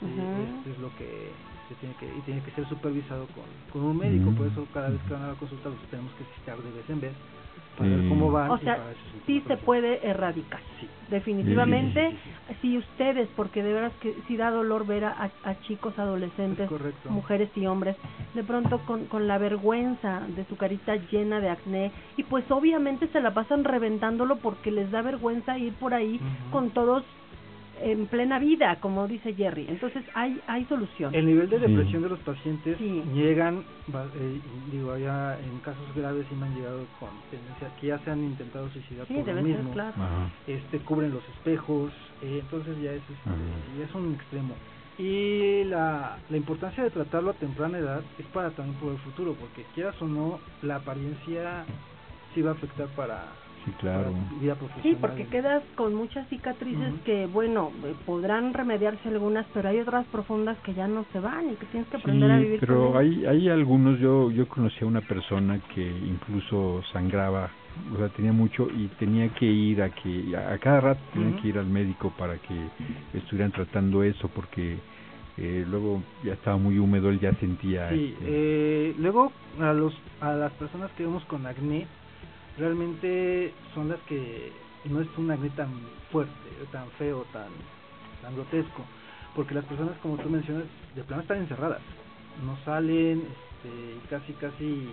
esto 0.00 0.70
es 0.70 0.78
lo 0.78 0.94
que 0.96 1.30
se 1.68 1.74
tiene 1.76 1.94
que 1.96 2.06
y 2.06 2.20
tiene 2.22 2.40
que 2.42 2.50
ser 2.52 2.68
supervisado 2.68 3.26
con, 3.34 3.44
con 3.72 3.82
un 3.90 3.98
médico, 3.98 4.30
Mm. 4.30 4.34
por 4.36 4.46
eso 4.46 4.66
cada 4.72 4.90
vez 4.90 5.00
que 5.02 5.12
van 5.12 5.22
a 5.22 5.28
la 5.28 5.34
consulta 5.34 5.68
los 5.70 5.78
tenemos 5.90 6.12
que 6.14 6.24
citar 6.38 6.56
de 6.58 6.70
vez 6.70 6.88
en 6.88 7.00
vez 7.00 7.12
para 7.78 7.90
ver 7.90 8.08
cómo 8.08 8.30
van 8.30 8.50
O 8.50 8.58
sea, 8.58 8.74
sí 9.26 9.40
se 9.46 9.56
puede 9.56 10.06
erradicar. 10.06 10.60
Sí. 10.80 10.90
Definitivamente, 11.08 12.10
Sí, 12.10 12.16
sí, 12.24 12.30
sí, 12.48 12.54
si 12.60 12.78
ustedes, 12.78 13.28
porque 13.30 13.62
de 13.62 13.72
veras 13.72 13.94
que 13.96 14.22
sí 14.26 14.36
da 14.36 14.50
dolor 14.50 14.86
ver 14.86 15.04
a, 15.04 15.32
a- 15.42 15.58
chicos 15.60 15.98
adolescentes, 15.98 16.68
mujeres 17.10 17.50
y 17.56 17.66
hombres, 17.66 17.96
de 18.34 18.44
pronto 18.44 18.84
con, 18.84 19.06
con 19.06 19.26
la 19.26 19.38
vergüenza 19.38 20.26
de 20.28 20.44
su 20.46 20.56
carita 20.56 20.96
llena 20.96 21.40
de 21.40 21.48
acné, 21.48 21.92
y 22.16 22.24
pues 22.24 22.44
obviamente 22.50 23.08
se 23.08 23.20
la 23.20 23.32
pasan 23.32 23.64
reventándolo 23.64 24.40
porque 24.40 24.70
les 24.70 24.90
da 24.90 25.02
vergüenza 25.02 25.56
ir 25.58 25.74
por 25.74 25.94
ahí 25.94 26.20
con 26.50 26.72
todos 26.72 27.04
en 27.82 28.06
plena 28.06 28.38
vida, 28.38 28.78
como 28.80 29.06
dice 29.08 29.34
Jerry. 29.34 29.66
Entonces 29.68 30.04
hay 30.14 30.40
hay 30.46 30.64
solución. 30.66 31.14
El 31.14 31.26
nivel 31.26 31.48
de 31.50 31.58
Sí. 31.58 31.66
depresión 31.66 32.02
de 32.02 32.08
los 32.08 32.20
pacientes 32.20 32.78
Sí. 32.78 33.02
llegan, 33.14 33.64
eh, 34.14 34.40
digo, 34.72 34.96
ya 34.96 35.38
en 35.40 35.58
casos 35.60 35.86
graves 35.94 36.26
sí 36.28 36.34
me 36.34 36.46
han 36.46 36.54
llegado 36.54 36.86
con 37.00 37.10
tendencia 37.30 37.68
que 37.80 37.88
ya 37.88 37.98
se 38.00 38.10
han 38.10 38.22
intentado 38.24 38.68
suicidar 38.70 39.06
Sí, 39.06 39.14
por 39.14 39.22
lo 39.22 39.26
debe 39.34 39.42
ser 39.42 39.56
mismo. 39.56 39.72
claro. 39.72 39.94
Ajá. 39.96 40.30
Este 40.46 40.78
cubren 40.80 41.10
los 41.12 41.26
espejos, 41.28 41.92
eh, 42.22 42.38
entonces 42.42 42.80
ya 42.82 42.92
es 42.92 43.02
este, 43.02 43.28
Ajá. 43.28 43.36
sí, 43.76 43.82
es 43.82 43.94
un 43.94 44.14
extremo. 44.14 44.54
Y 44.98 45.62
la, 45.64 46.18
la 46.28 46.36
importancia 46.36 46.82
de 46.82 46.90
tratarlo 46.90 47.30
a 47.30 47.34
temprana 47.34 47.78
edad 47.78 48.02
es 48.18 48.26
para 48.26 48.50
también 48.50 48.76
por 48.80 48.92
el 48.92 48.98
futuro, 48.98 49.34
porque 49.38 49.64
quieras 49.74 49.94
o 50.02 50.08
no, 50.08 50.40
la 50.62 50.76
apariencia 50.76 51.64
sí 52.34 52.42
va 52.42 52.50
a 52.50 52.54
afectar 52.54 52.88
para, 52.96 53.26
Sí, 53.64 53.72
claro. 53.80 54.12
para 54.12 54.40
vida 54.40 54.54
profesional. 54.54 54.82
Sí, 54.82 54.96
porque 55.00 55.26
quedas 55.26 55.62
con 55.74 55.94
muchas 55.94 56.28
cicatrices 56.28 56.94
que, 57.04 57.26
bueno, 57.26 57.70
eh, 57.84 57.94
podrán 58.06 58.54
remediarse 58.54 59.08
algunas, 59.08 59.46
pero 59.52 59.68
hay 59.68 59.80
otras 59.80 60.06
profundas 60.06 60.58
que 60.60 60.74
ya 60.74 60.86
no 60.86 61.04
se 61.12 61.20
van 61.20 61.50
y 61.50 61.56
que 61.56 61.66
tienes 61.66 61.88
que 61.88 61.96
aprender 61.96 62.30
a 62.30 62.38
Sí, 62.38 62.44
vivir 62.44 62.60
pero 62.60 62.92
con 62.92 62.96
hay, 62.96 63.26
hay 63.26 63.48
algunos, 63.48 63.98
yo, 63.98 64.30
yo 64.30 64.46
conocí 64.48 64.84
a 64.84 64.86
una 64.86 65.00
persona 65.00 65.60
que 65.74 65.86
incluso 65.86 66.82
sangraba, 66.92 67.50
o 67.94 67.96
sea, 67.98 68.08
tenía 68.10 68.32
mucho 68.32 68.68
y 68.76 68.88
tenía 68.98 69.28
que 69.34 69.46
ir 69.46 69.82
a 69.82 69.90
que, 69.90 70.36
a, 70.36 70.52
a 70.54 70.58
cada 70.58 70.80
rato 70.80 71.00
tenía 71.12 71.36
que 71.40 71.48
ir 71.48 71.58
al 71.58 71.66
médico 71.66 72.12
para 72.16 72.38
que 72.38 72.68
estuvieran 73.14 73.52
tratando 73.52 74.02
eso, 74.02 74.28
porque 74.28 74.78
eh, 75.36 75.64
luego 75.68 76.02
ya 76.24 76.32
estaba 76.34 76.56
muy 76.56 76.78
húmedo, 76.78 77.10
él 77.10 77.20
ya 77.20 77.32
sentía... 77.34 77.88
Sí, 77.90 78.14
este, 78.14 78.24
eh, 78.26 78.94
luego 78.98 79.32
a 79.60 79.72
los 79.72 79.96
a 80.20 80.32
las 80.32 80.52
personas 80.54 80.90
que 80.92 81.04
vemos 81.04 81.24
con 81.26 81.46
acné 81.46 81.86
realmente 82.58 83.52
son 83.74 83.88
las 83.88 84.00
que 84.00 84.52
no 84.84 85.00
es 85.00 85.08
un 85.16 85.30
acné 85.30 85.50
tan 85.50 85.68
fuerte, 86.10 86.32
tan 86.72 86.88
feo, 86.92 87.24
tan 87.32 87.48
tan 88.22 88.34
grotesco, 88.34 88.82
porque 89.34 89.54
las 89.54 89.64
personas 89.64 89.96
como 90.02 90.16
tú 90.16 90.28
mencionas 90.28 90.64
de 90.94 91.02
plano 91.04 91.22
están 91.22 91.38
encerradas, 91.38 91.80
no 92.44 92.56
salen, 92.64 93.18
este, 93.20 94.08
casi 94.10 94.32
casi 94.34 94.88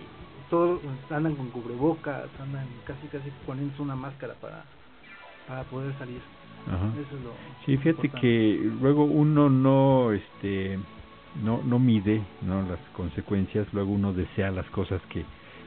todos 0.50 0.80
andan 1.10 1.34
con 1.34 1.50
cubrebocas, 1.50 2.28
andan 2.40 2.66
casi 2.84 3.06
casi 3.08 3.30
poniéndose 3.46 3.82
una 3.82 3.96
máscara 3.96 4.34
para 4.34 4.64
para 5.48 5.62
poder 5.64 5.92
salir. 5.98 6.20
ajá. 6.66 6.86
Eso 7.00 7.16
es 7.16 7.22
lo 7.22 7.30
Sí, 7.64 7.76
fíjate 7.78 8.06
importante. 8.06 8.20
que 8.20 8.70
luego 8.80 9.04
uno 9.04 9.48
no, 9.48 10.12
este, 10.12 10.78
no, 11.42 11.62
no 11.64 11.78
mide, 11.78 12.22
¿no? 12.42 12.62
Las 12.62 12.80
consecuencias, 12.92 13.66
luego 13.72 13.92
uno 13.92 14.12
desea 14.12 14.50
las 14.50 14.66
cosas 14.70 15.00
que 15.08 15.24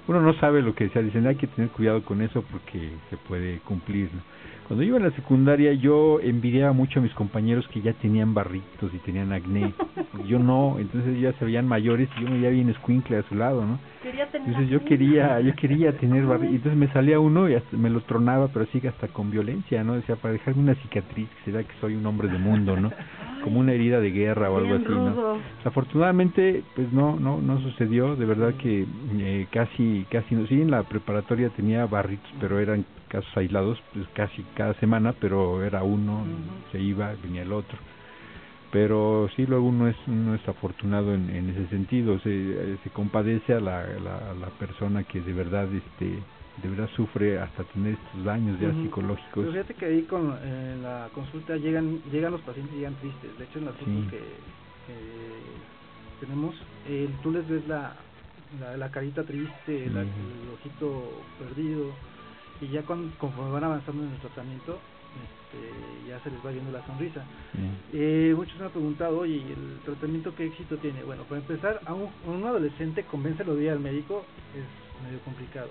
uno 0.10 0.22
no 0.22 0.34
sabe 0.39 0.63
lo 0.63 0.74
que 0.74 0.86
desea, 0.86 1.04
dicen 1.04 1.28
hay 1.28 1.36
que 1.36 1.46
tener 1.46 1.70
cuidado 1.70 2.04
con 2.04 2.24
eso 2.24 2.44
porque 2.51 2.89
se 3.12 3.18
puede 3.18 3.60
cumplir, 3.60 4.10
¿no? 4.12 4.22
Cuando 4.68 4.84
yo 4.84 4.89
iba 4.89 4.98
en 4.98 5.04
la 5.04 5.12
secundaria 5.12 5.72
yo 5.74 6.20
envidiaba 6.20 6.74
mucho 6.74 7.00
a 7.00 7.04
mis 7.04 7.13
compañeros 7.13 7.68
que 7.68 7.82
ya 7.82 7.94
tenían 7.94 8.34
barritos 8.34 8.92
y 8.92 8.98
tenían 9.00 9.32
acné, 9.32 9.72
yo 10.28 10.39
no, 10.39 10.78
entonces 10.80 11.20
ya 11.22 11.32
se 11.34 11.46
veían 11.46 11.68
mayores 11.68 12.10
y 12.18 12.22
yo 12.22 12.28
me 12.28 12.38
veía 12.38 12.50
bien 12.50 12.70
escuincle 12.70 13.18
a 13.18 13.24
su 13.24 13.36
lado, 13.36 13.63
¿no? 13.63 13.80
Quería 14.01 14.25
tener 14.32 14.48
Entonces 14.48 14.72
yo 14.72 14.84
quería, 14.84 15.42
yo 15.42 15.54
quería 15.56 15.96
tener 15.98 16.25
barritos, 16.25 16.56
entonces 16.56 16.80
me 16.80 16.92
salía 16.92 17.20
uno 17.20 17.48
y 17.48 17.54
hasta 17.54 17.78
me 17.78 17.92
lo 17.92 18.01
tronaba, 18.01 18.48
pero 18.48 18.66
así 18.66 18.86
hasta 18.88 19.10
con 19.10 19.30
violencia, 19.30 19.84
¿no? 19.84 19.94
Decía, 19.94 20.16
para 20.16 20.34
dejarme 20.34 20.63
una 20.63 20.75
cicatriz, 20.75 21.30
que 21.30 21.46
se 21.46 21.51
vea 21.51 21.63
que 21.63 21.74
soy 21.80 21.94
un 21.96 22.06
hombre 22.08 22.30
de 22.30 22.39
mundo, 22.39 22.75
¿no? 22.75 22.92
Como 23.43 23.60
una 23.60 23.74
herida 23.74 24.00
de 24.00 24.12
guerra 24.12 24.50
o 24.50 24.58
algo 24.58 24.75
así, 24.75 24.86
¿no? 24.88 25.36
Afortunadamente, 25.63 26.63
pues 26.75 26.91
no, 26.91 27.19
no, 27.19 27.41
no 27.41 27.60
sucedió, 27.62 28.15
de 28.15 28.25
verdad 28.25 28.53
que 28.55 28.86
eh, 29.17 29.48
casi, 29.51 30.06
casi, 30.10 30.36
no, 30.36 30.45
sí, 30.47 30.62
en 30.62 30.71
la 30.71 30.84
preparatoria 30.84 31.49
tenía 31.49 31.86
barritos, 31.86 32.30
pero 32.39 32.60
eran 32.60 32.86
casos 33.08 33.36
aislados, 33.36 33.82
pues 33.93 34.08
casi 34.13 34.43
cada 34.56 34.73
semana, 34.75 35.13
pero 35.19 35.63
era 35.63 35.84
uno, 35.84 36.23
se 36.71 36.80
iba, 36.80 37.13
venía 37.23 37.41
el 37.41 37.52
otro. 37.52 37.78
Pero 38.71 39.28
sí, 39.36 39.45
luego 39.47 39.67
uno 39.67 39.88
es, 39.88 39.95
uno 40.08 40.36
es 40.36 40.47
afortunado 40.47 41.13
en, 41.13 41.30
en 41.30 41.49
ese 41.49 41.67
sentido, 41.67 42.19
se, 42.19 42.30
eh, 42.30 42.78
se 42.84 42.89
compadece 42.91 43.54
a 43.56 43.60
la, 43.60 43.84
la, 44.04 44.32
a 44.32 44.34
la 44.36 44.47
persona 44.60 45.04
que 45.04 45.21
de 45.21 45.34
verdad, 45.34 45.67
este, 45.73 46.19
de 46.62 46.69
verdad 46.69 46.89
sufre 46.95 47.39
hasta 47.39 47.63
tener 47.65 47.93
estos 47.93 48.24
daños 48.24 48.60
ya 48.60 48.72
psicológicos. 48.74 49.34
Pero 49.36 49.52
fíjate 49.52 49.74
que 49.76 49.86
ahí 49.86 50.02
con 50.04 50.38
en 50.43 50.82
la 50.84 51.10
consulta 51.13 51.56
llegan 51.58 52.02
llegan 52.12 52.32
los 52.32 52.41
pacientes 52.41 52.76
llegan 52.76 52.95
tristes. 52.95 53.38
De 53.38 53.45
hecho 53.45 53.60
en 53.60 53.65
las 53.65 53.76
fotos 53.76 53.93
Sí. 53.93 54.08
que, 54.10 54.17
que 54.88 54.95
tenemos, 56.19 56.56
eh, 56.88 57.10
tú 57.24 57.32
les 57.32 57.48
ves 57.48 57.67
la, 57.67 57.95
la, 58.60 58.76
la 58.78 58.91
carita 58.91 59.24
triste, 59.24 59.89
la- 59.89 60.02
el 60.02 60.50
ojito 60.54 61.22
perdido 61.39 61.93
y 62.62 62.67
ya 62.67 62.84
conforme 62.84 63.52
van 63.52 63.63
avanzando 63.63 64.04
en 64.04 64.12
el 64.12 64.19
tratamiento, 64.19 64.82
este, 65.24 66.08
ya 66.08 66.19
se 66.19 66.30
les 66.32 66.45
va 66.45 66.52
viendo 66.52 66.72
la 66.72 66.86
sonrisa. 66.86 67.26
Eh, 67.93 68.34
muchos 68.36 68.60
me 68.60 68.65
han 68.65 68.72
preguntado, 68.72 69.17
oye, 69.19 69.38
¿y 69.38 69.52
el 69.52 69.80
tratamiento 69.86 70.36
qué 70.36 70.45
éxito 70.45 70.78
tiene? 70.78 71.04
Bueno, 71.04 71.24
para 71.24 71.39
empezar, 71.41 71.82
a 71.86 71.93
un, 71.93 72.10
a 72.26 72.30
un 72.30 72.45
adolescente 72.45 73.04
convéncelo 73.06 73.56
de 73.56 73.63
ir 73.63 73.69
al 73.72 73.80
médico 73.80 74.26
es 74.54 74.65
medio 75.04 75.19
complicado. 75.22 75.69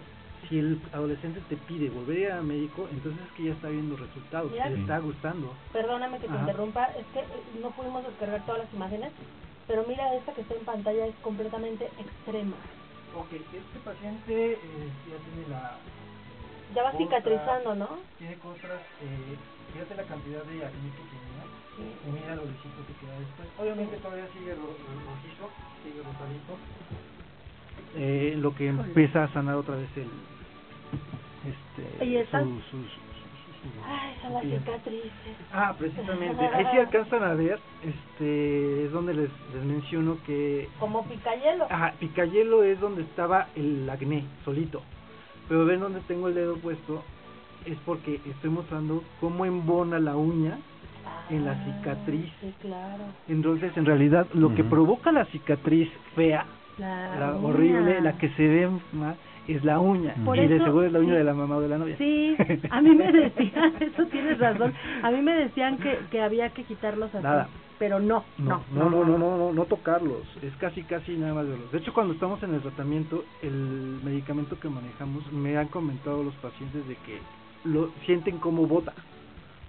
Si 0.48 0.58
el 0.58 0.80
adolescente 0.92 1.40
te 1.42 1.56
pide 1.56 1.90
volver 1.90 2.16
a 2.16 2.20
ir 2.20 2.30
al 2.32 2.44
médico, 2.44 2.88
entonces 2.88 3.24
es 3.26 3.32
que 3.32 3.44
ya 3.44 3.52
está 3.52 3.68
viendo 3.68 3.96
resultados, 3.96 4.52
Mira. 4.52 4.64
que 4.64 4.70
le 4.70 4.80
está 4.82 4.98
gustando. 5.00 5.56
Perdóname 5.72 6.20
que 6.20 6.28
te 6.28 6.32
Ajá. 6.34 6.40
interrumpa, 6.40 6.84
es 6.96 7.06
que 7.08 7.20
eh, 7.20 7.44
no 7.60 7.72
pudimos 7.72 8.04
descargar 8.06 8.44
todas 8.46 8.64
las 8.64 8.72
imágenes, 8.74 9.12
pero 9.66 9.84
mira 9.86 10.14
esta 10.14 10.32
que 10.34 10.42
está 10.42 10.54
en 10.54 10.64
pantalla 10.64 11.06
es 11.06 11.16
completamente 11.16 11.86
extrema. 11.98 12.56
Ok, 13.14 13.32
este 13.32 13.80
paciente 13.80 14.52
eh, 14.62 14.92
ya 15.06 15.18
tiene 15.18 15.48
la... 15.48 15.80
Ya 16.74 16.82
va 16.82 16.92
Contra- 16.92 17.18
cicatrizando, 17.18 17.74
¿no? 17.74 17.98
Tiene 18.18 18.38
costras, 18.38 18.82
eh, 19.00 19.38
fíjate 19.72 19.94
la 19.96 20.06
cantidad 20.06 20.44
de 20.44 20.64
acné 20.64 20.90
que 20.92 21.04
tenía, 21.04 21.44
y 22.04 22.10
mira 22.12 22.34
lo 22.36 22.46
lisito 22.46 22.84
que 22.86 22.94
queda 22.94 23.18
después. 23.18 23.48
Obviamente 23.58 23.96
todavía 23.98 24.28
sigue 24.32 24.54
ro- 24.54 24.76
ro- 24.76 25.00
rojizo, 25.06 25.50
sigue 25.82 26.02
rosadito. 26.02 26.58
Eh, 27.94 28.34
lo 28.38 28.54
que 28.54 28.68
empieza 28.68 29.24
a 29.24 29.32
sanar 29.32 29.56
otra 29.56 29.76
vez 29.76 29.88
el... 29.96 30.08
Este, 31.44 32.04
¿Y 32.04 32.16
esta? 32.16 32.42
su- 32.42 32.60
su- 32.70 32.84
su- 32.84 33.00
Ay, 33.84 34.14
son 34.22 34.34
las 34.34 34.42
cicatrices. 34.42 35.10
Ah, 35.52 35.74
precisamente. 35.76 36.44
Ahí 36.46 36.66
sí 36.70 36.78
alcanzan 36.78 37.22
a 37.24 37.34
ver, 37.34 37.58
este, 37.82 38.84
es 38.84 38.92
donde 38.92 39.14
les, 39.14 39.30
les 39.54 39.64
menciono 39.64 40.18
que 40.24 40.68
Como 40.78 41.04
picayelo. 41.08 41.66
Ajá, 41.70 41.94
picayelo 41.98 42.62
es 42.62 42.78
donde 42.80 43.02
estaba 43.02 43.48
el 43.56 43.88
acné, 43.90 44.24
solito. 44.44 44.82
Pero 45.48 45.64
ven 45.64 45.80
donde 45.80 46.00
tengo 46.02 46.28
el 46.28 46.34
dedo 46.34 46.56
puesto, 46.56 47.02
es 47.64 47.78
porque 47.84 48.20
estoy 48.26 48.50
mostrando 48.50 49.02
cómo 49.20 49.44
embona 49.44 49.98
la 49.98 50.16
uña. 50.16 50.58
en 51.30 51.44
la 51.44 51.52
Ah, 51.52 51.64
cicatriz. 51.64 52.30
Sí, 52.40 52.54
claro. 52.60 53.04
Entonces, 53.28 53.76
en 53.76 53.84
realidad, 53.84 54.26
lo 54.34 54.54
que 54.54 54.64
provoca 54.64 55.12
la 55.12 55.24
cicatriz 55.26 55.90
fea, 56.14 56.46
La, 56.78 57.36
horrible, 57.42 58.00
la 58.00 58.16
que 58.18 58.28
se 58.30 58.46
ve 58.46 58.68
más, 58.92 59.16
es 59.48 59.64
la 59.64 59.80
uña. 59.80 60.14
Por 60.24 60.36
y 60.38 60.46
de 60.46 60.58
seguro 60.58 60.86
es 60.86 60.92
la 60.92 60.98
uña 61.00 61.12
sí. 61.12 61.18
de 61.18 61.24
la 61.24 61.34
mamá 61.34 61.56
o 61.56 61.60
de 61.60 61.68
la 61.68 61.78
novia. 61.78 61.96
Sí, 61.98 62.36
a 62.70 62.80
mí 62.82 62.94
me 62.94 63.10
decían, 63.12 63.74
eso 63.80 64.06
tienes 64.06 64.38
razón, 64.38 64.72
a 65.02 65.10
mí 65.10 65.20
me 65.22 65.32
decían 65.34 65.78
que, 65.78 65.98
que 66.10 66.20
había 66.20 66.50
que 66.50 66.64
quitarlos 66.64 67.12
así, 67.14 67.24
Nada. 67.24 67.48
pero 67.78 67.98
no, 67.98 68.24
No, 68.38 68.62
no, 68.72 68.90
no, 68.90 69.04
no, 69.04 69.18
no, 69.18 69.36
no, 69.38 69.52
no 69.52 69.64
tocarlos. 69.64 70.22
Es 70.42 70.54
casi, 70.56 70.82
casi 70.82 71.16
nada 71.16 71.34
más 71.34 71.48
verlos. 71.48 71.72
De 71.72 71.78
hecho, 71.78 71.92
cuando 71.94 72.12
estamos 72.14 72.42
en 72.42 72.54
el 72.54 72.60
tratamiento, 72.60 73.24
el 73.42 74.00
medicamento 74.04 74.58
que 74.60 74.68
manejamos, 74.68 75.30
me 75.32 75.56
han 75.56 75.68
comentado 75.68 76.22
los 76.22 76.34
pacientes 76.34 76.86
de 76.86 76.94
que 76.96 77.18
lo 77.64 77.90
sienten 78.06 78.38
como 78.38 78.66
bota, 78.66 78.92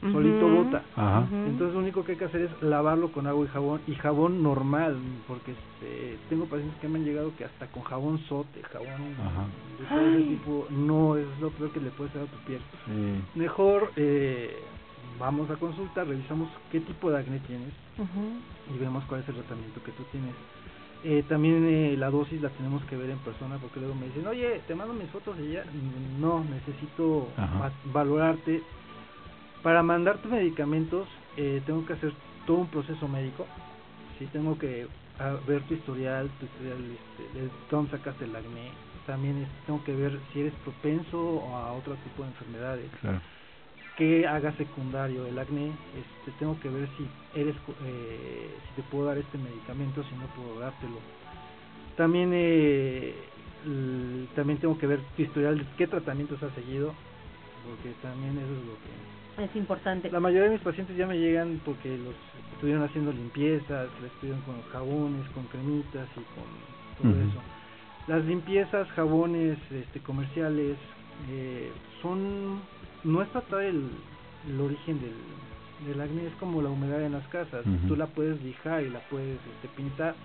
solito 0.01 0.47
bota. 0.47 0.83
Ajá. 0.95 1.27
Entonces, 1.45 1.73
lo 1.73 1.79
único 1.79 2.03
que 2.03 2.13
hay 2.13 2.17
que 2.17 2.25
hacer 2.25 2.41
es 2.41 2.61
lavarlo 2.61 3.11
con 3.11 3.27
agua 3.27 3.45
y 3.45 3.49
jabón, 3.49 3.81
y 3.87 3.95
jabón 3.95 4.41
normal, 4.41 4.97
porque 5.27 5.51
este, 5.51 6.17
tengo 6.29 6.45
pacientes 6.45 6.79
que 6.79 6.87
me 6.87 6.99
han 6.99 7.05
llegado 7.05 7.35
que 7.35 7.45
hasta 7.45 7.67
con 7.67 7.83
jabón 7.83 8.19
sote, 8.29 8.61
jabón 8.63 9.15
Ajá. 9.19 9.47
de 9.79 9.85
todo 9.85 10.17
ese 10.17 10.27
tipo, 10.29 10.67
no 10.69 11.17
es 11.17 11.27
lo 11.39 11.49
peor 11.51 11.71
que 11.71 11.79
le 11.81 11.91
puede 11.91 12.09
hacer 12.09 12.21
a 12.23 12.25
tu 12.25 12.37
piel. 12.45 12.61
Sí. 12.85 13.39
Mejor 13.39 13.91
eh, 13.95 14.55
vamos 15.19 15.49
a 15.49 15.55
consulta, 15.57 16.03
revisamos 16.03 16.49
qué 16.71 16.79
tipo 16.79 17.11
de 17.11 17.19
acné 17.19 17.39
tienes 17.39 17.73
y 18.73 18.77
vemos 18.77 19.03
cuál 19.05 19.21
es 19.21 19.29
el 19.29 19.35
tratamiento 19.35 19.83
que 19.83 19.91
tú 19.91 20.03
tienes. 20.11 20.33
Eh, 21.03 21.23
también 21.29 21.65
eh, 21.65 21.95
la 21.97 22.09
dosis 22.09 22.41
la 22.41 22.49
tenemos 22.49 22.83
que 22.85 22.97
ver 22.97 23.09
en 23.09 23.19
persona 23.19 23.57
porque 23.57 23.79
luego 23.79 23.95
me 23.95 24.07
dicen, 24.07 24.27
oye, 24.27 24.61
te 24.67 24.75
mando 24.75 24.93
mis 24.93 25.09
fotos 25.09 25.37
y 25.39 25.53
ya, 25.53 25.63
no, 26.19 26.43
necesito 26.43 27.29
Ajá. 27.37 27.71
valorarte. 27.85 28.61
Para 29.63 29.83
mandarte 29.83 30.27
medicamentos 30.27 31.07
eh, 31.37 31.61
tengo 31.65 31.85
que 31.85 31.93
hacer 31.93 32.13
todo 32.45 32.57
un 32.57 32.67
proceso 32.67 33.07
médico 33.07 33.45
sí, 34.19 34.27
tengo 34.31 34.57
que 34.59 34.87
ver 35.47 35.63
tu 35.63 35.73
historial, 35.73 36.29
tu 36.39 36.45
historial, 36.45 36.79
este, 36.91 37.39
de 37.39 37.49
dónde 37.71 37.91
sacaste 37.91 38.25
el 38.25 38.35
acné. 38.35 38.71
También 39.07 39.37
este, 39.37 39.55
tengo 39.65 39.83
que 39.83 39.95
ver 39.95 40.19
si 40.31 40.41
eres 40.41 40.53
propenso 40.63 41.43
a 41.55 41.73
otro 41.73 41.95
tipo 41.95 42.23
de 42.23 42.29
enfermedades. 42.29 42.91
Claro. 43.01 43.21
que 43.95 44.25
haga 44.25 44.53
secundario 44.53 45.25
el 45.25 45.37
acné, 45.37 45.73
este, 45.93 46.31
tengo 46.39 46.57
que 46.61 46.69
ver 46.69 46.87
si 46.95 47.05
eres, 47.37 47.55
eh, 47.83 48.49
si 48.67 48.75
te 48.75 48.83
puedo 48.83 49.07
dar 49.07 49.17
este 49.17 49.37
medicamento, 49.37 50.03
si 50.03 50.15
no 50.15 50.25
puedo 50.37 50.57
dártelo. 50.57 50.99
También, 51.97 52.31
eh, 52.33 53.13
también 54.35 54.57
tengo 54.59 54.77
que 54.77 54.87
ver 54.87 55.01
tu 55.17 55.23
historial, 55.23 55.65
qué 55.77 55.85
tratamientos 55.85 56.41
has 56.41 56.53
seguido, 56.53 56.93
porque 57.65 57.93
también 58.01 58.37
eso 58.37 58.53
es 58.53 58.65
lo 58.65 58.75
que... 58.79 59.18
Es 59.39 59.55
importante. 59.55 60.11
La 60.11 60.19
mayoría 60.19 60.49
de 60.49 60.55
mis 60.55 60.61
pacientes 60.61 60.97
ya 60.97 61.07
me 61.07 61.17
llegan 61.17 61.61
porque 61.63 61.97
los 61.97 62.13
estuvieron 62.53 62.83
haciendo 62.83 63.11
limpiezas, 63.11 63.87
les 64.01 64.11
estuvieron 64.11 64.41
con 64.41 64.61
jabones, 64.71 65.29
con 65.29 65.45
cremitas 65.45 66.07
y 66.11 67.01
con 67.01 67.11
todo 67.11 67.21
eso. 67.21 67.39
Las 68.07 68.25
limpiezas, 68.25 68.89
jabones 68.89 69.57
este, 69.71 69.99
comerciales, 70.01 70.77
eh, 71.29 71.71
son 72.01 72.59
no 73.03 73.21
es 73.21 73.29
tratar 73.29 73.61
el, 73.61 73.89
el 74.47 74.59
origen 74.59 74.99
del, 74.99 75.87
del 75.87 76.01
acné, 76.01 76.27
es 76.27 76.33
como 76.39 76.61
la 76.61 76.69
humedad 76.69 77.01
en 77.01 77.13
las 77.13 77.27
casas. 77.27 77.65
Ujú. 77.65 77.87
Tú 77.87 77.95
la 77.95 78.07
puedes 78.07 78.41
lijar 78.43 78.83
y 78.83 78.89
la 78.89 78.99
puedes 79.09 79.37
este, 79.55 79.69
pintar, 79.77 80.15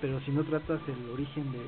pero 0.00 0.20
si 0.20 0.30
no 0.30 0.44
tratas 0.44 0.80
el 0.88 1.10
origen 1.12 1.50
del... 1.52 1.62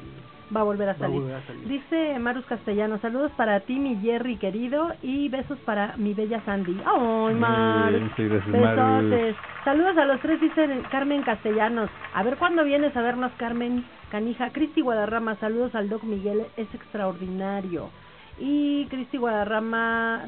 Va 0.54 0.60
a 0.60 0.64
volver 0.64 0.88
a 0.88 0.92
va 0.92 0.96
a 0.96 1.00
salir. 1.00 1.20
volver 1.20 1.36
a 1.36 1.46
salir. 1.46 1.68
Dice 1.68 2.18
Marus 2.18 2.44
Castellano, 2.46 2.98
saludos 2.98 3.30
para 3.36 3.60
ti, 3.60 3.78
mi 3.78 3.96
Jerry 3.96 4.36
querido, 4.36 4.92
y 5.02 5.28
besos 5.28 5.58
para 5.60 5.96
mi 5.96 6.14
bella 6.14 6.42
Sandy. 6.44 6.80
¡Ay, 6.84 7.34
Marus! 7.34 8.02
Muchas 8.02 8.18
gracias, 8.18 8.48
Marus. 8.48 9.36
Saludos 9.64 9.96
a 9.96 10.04
los 10.06 10.20
tres, 10.20 10.40
dice 10.40 10.82
Carmen 10.90 11.22
Castellanos. 11.22 11.90
A 12.14 12.22
ver 12.22 12.36
cuándo 12.36 12.64
vienes 12.64 12.96
a 12.96 13.02
vernos, 13.02 13.30
Carmen 13.36 13.84
Canija. 14.10 14.50
Cristi 14.50 14.80
Guadarrama, 14.80 15.36
saludos 15.36 15.74
al 15.74 15.88
Doc 15.88 16.02
Miguel, 16.02 16.46
es 16.56 16.72
extraordinario. 16.74 17.90
Y 18.38 18.86
Cristi 18.86 19.18
Guadarrama 19.18 20.24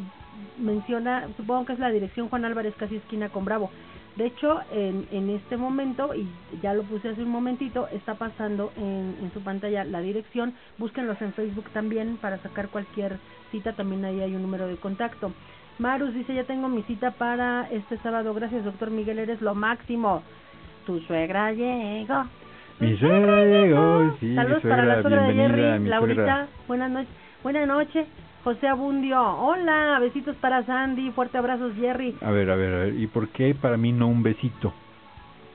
menciona, 0.58 1.28
supongo 1.36 1.66
que 1.66 1.72
es 1.72 1.78
la 1.78 1.90
dirección 1.90 2.28
Juan 2.28 2.44
Álvarez, 2.44 2.74
casi 2.78 2.96
esquina 2.96 3.28
con 3.30 3.44
Bravo. 3.44 3.70
De 4.16 4.26
hecho, 4.26 4.60
en, 4.72 5.06
en 5.10 5.30
este 5.30 5.56
momento, 5.56 6.14
y 6.14 6.28
ya 6.62 6.74
lo 6.74 6.82
puse 6.82 7.08
hace 7.08 7.22
un 7.22 7.30
momentito, 7.30 7.88
está 7.88 8.14
pasando 8.14 8.70
en, 8.76 9.16
en 9.22 9.30
su 9.32 9.40
pantalla 9.40 9.84
la 9.84 10.00
dirección. 10.00 10.52
Búsquenlos 10.76 11.20
en 11.22 11.32
Facebook 11.32 11.64
también 11.72 12.18
para 12.18 12.36
sacar 12.38 12.68
cualquier 12.68 13.18
cita. 13.50 13.72
También 13.72 14.04
ahí 14.04 14.20
hay 14.20 14.34
un 14.34 14.42
número 14.42 14.66
de 14.68 14.76
contacto. 14.76 15.32
Marus 15.78 16.12
dice, 16.12 16.34
ya 16.34 16.44
tengo 16.44 16.68
mi 16.68 16.82
cita 16.82 17.12
para 17.12 17.68
este 17.70 17.96
sábado. 17.98 18.34
Gracias, 18.34 18.64
doctor 18.64 18.90
Miguel, 18.90 19.18
eres 19.18 19.40
lo 19.40 19.54
máximo. 19.54 20.22
Tu 20.84 21.00
suegra 21.00 21.52
llegó. 21.52 22.24
Mi 22.80 22.96
suegra 22.98 23.44
llegó, 23.44 24.16
sí, 24.20 24.26
mi 24.26 24.34
Saludos 24.34 24.62
para 24.62 24.84
la 24.84 25.00
suegra, 25.00 25.22
de 25.28 25.34
Jerry, 25.34 25.88
Laurita. 25.88 26.22
suegra. 26.22 26.48
Buenas 26.68 26.90
noches. 26.90 27.08
Buenas 27.42 27.66
noches. 27.66 28.06
José 28.44 28.66
Abundio. 28.68 29.20
Hola, 29.20 29.98
besitos 30.00 30.34
para 30.36 30.64
Sandy. 30.64 31.10
Fuerte 31.12 31.38
abrazos, 31.38 31.74
Jerry. 31.74 32.16
A 32.22 32.30
ver, 32.30 32.50
a 32.50 32.56
ver, 32.56 32.74
a 32.74 32.78
ver, 32.84 32.94
¿y 32.94 33.06
por 33.06 33.28
qué 33.28 33.54
para 33.54 33.76
mí 33.76 33.92
no 33.92 34.08
un 34.08 34.22
besito? 34.22 34.72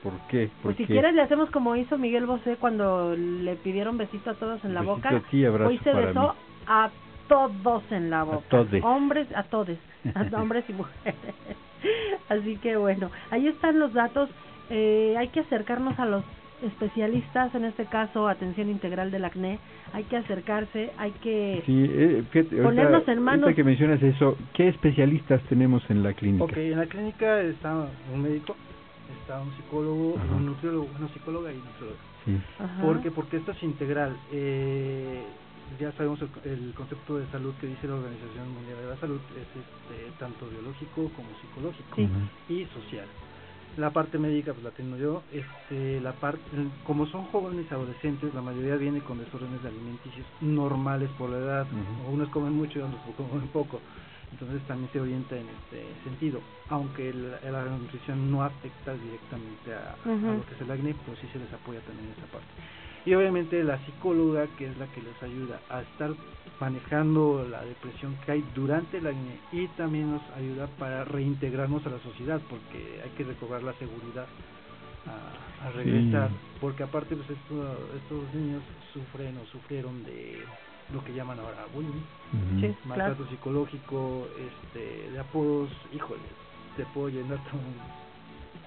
¿Por 0.02 0.12
qué? 0.28 0.46
¿Por 0.62 0.62
Pues 0.62 0.76
si 0.78 0.86
qué? 0.86 0.94
quieres 0.94 1.14
le 1.14 1.22
hacemos 1.22 1.50
como 1.50 1.76
hizo 1.76 1.98
Miguel 1.98 2.24
Bosé 2.24 2.56
cuando 2.56 3.14
le 3.16 3.56
pidieron 3.56 3.98
besito 3.98 4.30
a 4.30 4.34
todos 4.34 4.64
en 4.64 4.72
la 4.72 4.80
Besito 4.80 4.96
boca. 4.96 5.08
a 5.16 5.20
ti, 5.20 5.44
abrazo 5.44 5.68
Hoy 5.70 5.78
se 5.78 5.90
para 5.92 6.06
besó 6.06 6.20
mí. 6.22 6.28
a 6.66 6.90
todos 7.28 7.82
en 7.90 8.08
la 8.10 8.22
boca. 8.22 8.46
todes. 8.48 8.82
Hombres, 8.84 9.28
a 9.34 9.42
todes. 9.42 9.78
A 10.14 10.22
hombres 10.40 10.64
y 10.68 10.72
mujeres. 10.72 11.14
Así 12.30 12.56
que 12.56 12.76
bueno, 12.76 13.10
ahí 13.30 13.48
están 13.48 13.78
los 13.80 13.92
datos. 13.92 14.30
Eh, 14.70 15.14
hay 15.18 15.28
que 15.28 15.40
acercarnos 15.40 15.98
a 15.98 16.06
los 16.06 16.24
especialistas, 16.62 17.54
en 17.54 17.64
este 17.64 17.86
caso 17.86 18.28
atención 18.28 18.68
integral 18.68 19.10
del 19.10 19.24
acné. 19.24 19.58
Hay 19.92 20.04
que 20.04 20.16
acercarse, 20.16 20.90
hay 20.96 21.12
que... 21.12 21.62
Sí, 21.66 21.86
eh, 21.88 22.24
fíjate, 22.30 22.56
ahorita- 22.56 22.62
Ponernos 22.64 23.08
en 23.08 23.22
manos- 23.22 23.42
ahorita 23.44 23.56
que 23.56 23.64
mencionas 23.64 24.02
eso, 24.02 24.36
¿qué 24.54 24.68
especialistas 24.68 25.42
tenemos 25.44 25.88
en 25.90 26.02
la 26.02 26.12
clínica? 26.14 26.44
Ok, 26.44 26.56
en 26.56 26.78
la 26.78 26.86
clínica 26.86 27.40
está 27.42 27.88
un 28.12 28.22
médico, 28.22 28.56
está 29.22 29.40
un 29.40 29.52
psicólogo, 29.56 30.16
Ajá. 30.18 30.34
un 30.34 30.46
nutriólogo, 30.46 30.86
bueno, 30.88 31.08
psicóloga 31.08 31.52
y 31.52 31.56
nutrióloga. 31.56 31.98
Sí. 32.24 32.36
Ajá. 32.58 32.82
Porque 32.82 33.10
porque 33.10 33.36
esto 33.38 33.52
es 33.52 33.62
integral. 33.62 34.16
Eh, 34.32 35.22
ya 35.78 35.92
sabemos 35.92 36.20
el, 36.22 36.50
el 36.50 36.74
concepto 36.74 37.16
de 37.18 37.26
salud 37.26 37.54
que 37.60 37.66
dice 37.66 37.86
la 37.86 37.94
Organización 37.94 38.50
Mundial 38.52 38.78
de 38.80 38.86
la 38.88 38.96
Salud 38.96 39.20
es 39.36 39.46
este, 39.46 40.10
tanto 40.18 40.46
biológico 40.48 41.10
como 41.14 41.28
psicológico 41.40 41.94
Sí. 41.96 42.08
Y 42.48 42.64
social. 42.66 43.06
La 43.76 43.92
parte 43.92 44.18
médica 44.18 44.52
pues 44.52 44.64
la 44.64 44.70
tengo 44.72 44.96
yo. 44.96 45.22
Este, 45.30 46.00
la 46.00 46.12
parte 46.14 46.42
como 46.84 47.06
son 47.06 47.24
jóvenes 47.26 47.70
adolescentes, 47.70 48.34
la 48.34 48.42
mayoría 48.42 48.76
viene 48.76 49.00
con 49.02 49.18
desórdenes 49.18 49.64
alimenticios 49.64 50.26
normales 50.40 51.10
por 51.12 51.30
la 51.30 51.38
edad. 51.38 51.66
Ujú. 51.72 52.10
Unos 52.14 52.28
comen 52.30 52.52
mucho 52.54 52.78
y 52.80 52.82
otros 52.82 53.00
comen 53.16 53.48
poco. 53.48 53.80
Entonces 54.32 54.62
también 54.66 54.92
se 54.92 55.00
orienta 55.00 55.36
en 55.36 55.48
este 55.48 55.94
sentido, 56.04 56.42
aunque 56.68 57.08
el- 57.10 57.30
la 57.30 57.64
nutrición 57.64 58.30
no 58.30 58.42
afecta 58.42 58.94
directamente 58.94 59.72
a, 59.72 59.96
lo 60.38 60.44
que 60.44 60.54
es 60.54 60.60
el 60.60 60.70
acné, 60.70 60.94
pues 61.06 61.18
sí 61.20 61.28
se 61.28 61.38
les 61.38 61.50
apoya 61.52 61.80
también 61.80 62.08
en 62.08 62.12
esa 62.18 62.26
parte. 62.26 62.52
Y 63.04 63.14
obviamente 63.14 63.62
la 63.64 63.78
psicóloga, 63.86 64.48
que 64.56 64.66
es 64.66 64.76
la 64.76 64.86
que 64.88 65.00
les 65.02 65.20
ayuda 65.22 65.62
a 65.68 65.82
estar 65.82 66.14
manejando 66.60 67.46
la 67.48 67.64
depresión 67.64 68.16
que 68.24 68.32
hay 68.32 68.42
durante 68.54 68.98
el 68.98 69.06
acné 69.06 69.40
y 69.52 69.68
también 69.68 70.10
nos 70.10 70.22
ayuda 70.30 70.66
para 70.66 71.04
reintegrarnos 71.04 71.86
a 71.86 71.90
la 71.90 71.98
sociedad, 72.00 72.40
porque 72.48 73.00
hay 73.02 73.10
que 73.10 73.24
recobrar 73.24 73.62
la 73.62 73.72
seguridad 73.74 74.26
a, 75.06 75.66
a 75.66 75.70
regresar, 75.70 76.30
Sí. 76.30 76.36
porque 76.60 76.82
aparte 76.82 77.14
pues 77.16 77.30
esto- 77.30 77.94
estos 77.96 78.34
niños 78.34 78.62
sufren 78.92 79.38
o 79.38 79.46
sufrieron 79.46 80.04
de 80.04 80.44
lo 80.92 81.02
que 81.04 81.14
llaman 81.14 81.38
ahora 81.38 81.66
bullying, 81.72 81.90
Ujú. 82.32 82.60
Sí. 82.60 82.74
maltrato 82.84 83.16
Claro. 83.18 83.30
psicológico, 83.30 84.28
este, 84.36 85.10
de 85.10 85.18
apodos, 85.18 85.70
híjole, 85.92 86.22
te 86.76 86.84
puedo 86.86 87.08
llenar 87.08 87.38
todo 87.44 87.60
un, 87.60 87.76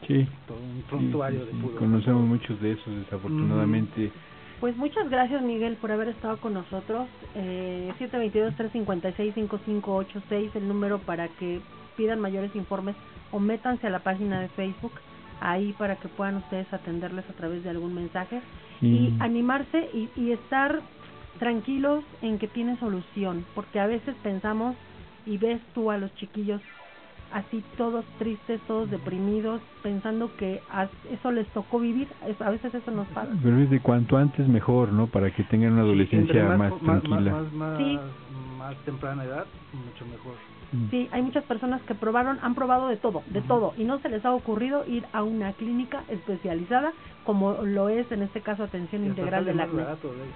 Sí. 0.08 0.28
todo 0.48 0.58
un 0.58 0.82
prontuario 0.90 1.46
sí, 1.46 1.52
de. 1.58 1.76
Conocemos 1.76 2.24
muchos 2.26 2.60
de 2.62 2.72
esos, 2.74 2.96
desafortunadamente. 2.96 4.12
Pues 4.60 4.76
muchas 4.78 5.10
gracias 5.10 5.42
Miguel 5.42 5.78
por 5.78 5.92
haber 5.92 6.10
estado 6.10 6.38
con 6.40 6.54
nosotros. 6.54 7.08
Eh, 7.36 7.92
722-356-5586, 8.00 10.56
el 10.56 10.68
número 10.68 11.00
para 11.00 11.28
que 11.30 11.62
pidan 11.98 12.20
mayores 12.20 12.56
informes 12.56 12.96
o 13.32 13.40
métanse 13.40 13.88
a 13.88 13.90
la 13.90 14.00
página 14.04 14.40
de 14.42 14.50
Facebook, 14.50 14.92
ahí 15.40 15.74
para 15.78 15.96
que 15.98 16.08
puedan 16.10 16.38
ustedes 16.38 16.72
atenderles 16.74 17.28
a 17.30 17.34
través 17.34 17.64
de 17.64 17.70
algún 17.70 17.94
mensaje 17.96 18.42
y 18.82 18.88
Y- 18.88 19.16
animarse 19.20 19.90
y, 19.94 20.10
y 20.16 20.32
estar 20.32 20.82
tranquilos 21.40 22.04
en 22.22 22.38
que 22.38 22.48
tiene 22.48 22.78
solución, 22.78 23.46
porque 23.56 23.80
a 23.80 23.88
veces 23.88 24.16
pensamos 24.22 24.76
y 25.26 25.38
ves 25.38 25.62
tú 25.74 25.90
a 25.92 25.98
los 25.98 26.14
chiquillos 26.16 26.62
así 27.32 27.64
todos 27.78 28.06
tristes, 28.18 28.62
todos 28.68 28.90
deprimidos, 28.90 29.62
pensando 29.82 30.36
que 30.36 30.64
eso 31.10 31.32
les 31.32 31.48
tocó 31.50 31.80
vivir, 31.80 32.08
a 32.40 32.50
veces 32.50 32.74
eso 32.74 32.92
nos 32.92 33.08
pasa. 33.10 33.32
Pero 33.42 33.60
es 33.60 33.70
de 33.70 33.80
cuanto 33.82 34.18
antes 34.18 34.48
mejor, 34.48 34.92
¿no? 34.92 35.08
Para 35.08 35.32
que 35.32 35.44
tengan 35.46 35.74
una 35.74 35.82
adolescencia 35.82 36.44
más, 36.46 36.72
más, 36.72 36.82
tranquila. 36.82 37.32
Más, 37.32 37.54
más, 37.54 37.78
Sí. 37.78 38.00
más 38.58 38.78
temprana 38.84 39.24
edad, 39.24 39.48
mucho 39.74 40.06
mejor. 40.06 40.36
Mm. 40.72 40.90
Sí, 40.90 41.10
hay 41.12 41.22
muchas 41.22 41.44
personas 41.46 41.82
que 41.84 41.96
probaron, 41.96 42.40
han 42.42 42.56
probado 42.56 42.88
de 42.88 42.98
todo, 42.98 43.24
de 43.28 43.40
Ujú. 43.40 43.48
todo, 43.48 43.74
y 43.76 43.84
no 43.86 44.00
se 44.00 44.10
les 44.10 44.24
ha 44.26 44.34
ocurrido 44.34 44.86
ir 44.88 45.06
a 45.12 45.24
una 45.24 45.54
clínica 45.54 46.04
especializada, 46.08 46.94
como 47.24 47.64
lo 47.64 47.90
es 47.90 48.12
en 48.12 48.22
este 48.24 48.42
caso 48.42 48.64
atención 48.64 49.04
Y 49.04 49.08
integral 49.08 49.46
del 49.46 49.60
acné. 49.60 49.84
barato, 49.84 50.14
luego. 50.14 50.32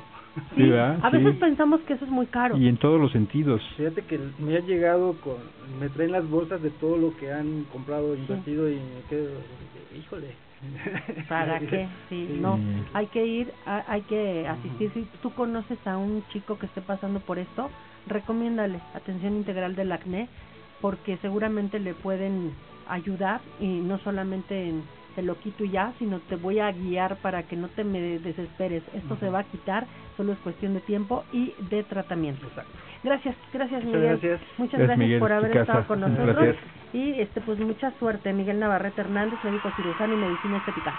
Sí, 0.55 0.71
a 0.73 1.09
veces 1.09 1.33
Sí. 1.33 1.39
pensamos 1.39 1.81
que 1.81 1.93
eso 1.93 2.05
es 2.05 2.11
muy 2.11 2.27
caro. 2.27 2.57
Y 2.57 2.67
en 2.67 2.77
todos 2.77 2.99
los 2.99 3.11
sentidos. 3.11 3.61
Fíjate 3.77 4.03
que 4.03 4.19
me 4.37 4.57
han 4.57 4.65
llegado 4.65 5.15
con, 5.21 5.37
me 5.79 5.89
traen 5.89 6.11
las 6.11 6.27
bolsas 6.27 6.61
de 6.61 6.71
todo 6.71 6.97
lo 6.97 7.15
que 7.15 7.31
han 7.31 7.63
comprado, 7.65 8.15
invertido 8.15 8.69
y 8.69 8.75
me 8.75 9.01
quedo, 9.09 9.39
híjole. 9.97 10.35
¿Para 11.29 11.59
qué? 11.59 11.87
Sí, 12.09 12.27
Sí. 12.27 12.39
no, 12.41 12.59
hay 12.93 13.07
que 13.07 13.25
ir, 13.25 13.53
hay 13.65 14.01
que 14.03 14.47
asistir. 14.47 14.91
Si 14.93 15.03
tú 15.21 15.31
conoces 15.33 15.77
a 15.87 15.97
un 15.97 16.23
chico 16.29 16.57
que 16.57 16.65
esté 16.65 16.81
pasando 16.81 17.19
por 17.21 17.39
esto, 17.39 17.69
recomiéndale 18.07 18.79
atención 18.93 19.35
integral 19.35 19.75
del 19.75 19.91
acné, 19.91 20.27
porque 20.81 21.17
seguramente 21.17 21.79
le 21.79 21.93
pueden 21.93 22.51
ayudar 22.87 23.41
y 23.59 23.67
no 23.67 23.97
solamente 23.99 24.69
en 24.69 24.83
te 25.15 25.21
lo 25.23 25.39
quito 25.39 25.63
ya, 25.65 25.93
sino 25.97 26.19
te 26.19 26.35
voy 26.35 26.59
a 26.59 26.71
guiar 26.71 27.15
para 27.17 27.43
que 27.43 27.55
no 27.55 27.69
te 27.69 27.83
me 27.83 27.99
desesperes. 28.19 28.83
Esto 28.93 29.15
se 29.17 29.29
va 29.29 29.39
a 29.39 29.43
quitar, 29.45 29.87
solo 30.17 30.33
es 30.33 30.39
cuestión 30.39 30.73
de 30.73 30.81
tiempo 30.81 31.23
y 31.31 31.53
de 31.69 31.83
tratamiento. 31.83 32.45
Exacto. 32.47 32.71
Gracias, 33.03 33.35
gracias 33.53 33.83
Muchas 33.83 33.95
Miguel. 34.01 34.19
gracias. 34.19 34.41
Muchas 34.57 34.79
Gracias, 34.79 34.79
gracias 34.79 34.97
Miguel, 34.97 35.19
por 35.19 35.31
haber 35.31 35.57
estado 35.57 35.87
con 35.87 35.99
nosotros. 36.01 36.35
placer. 36.35 36.55
Y 36.93 37.19
este 37.19 37.41
pues 37.41 37.59
mucha 37.59 37.91
suerte, 37.99 38.33
Miguel 38.33 38.59
Navarrete 38.59 39.01
Hernández, 39.01 39.43
médico 39.43 39.69
cirujano 39.71 40.13
y 40.13 40.17
medicina 40.17 40.57
estética. 40.57 40.93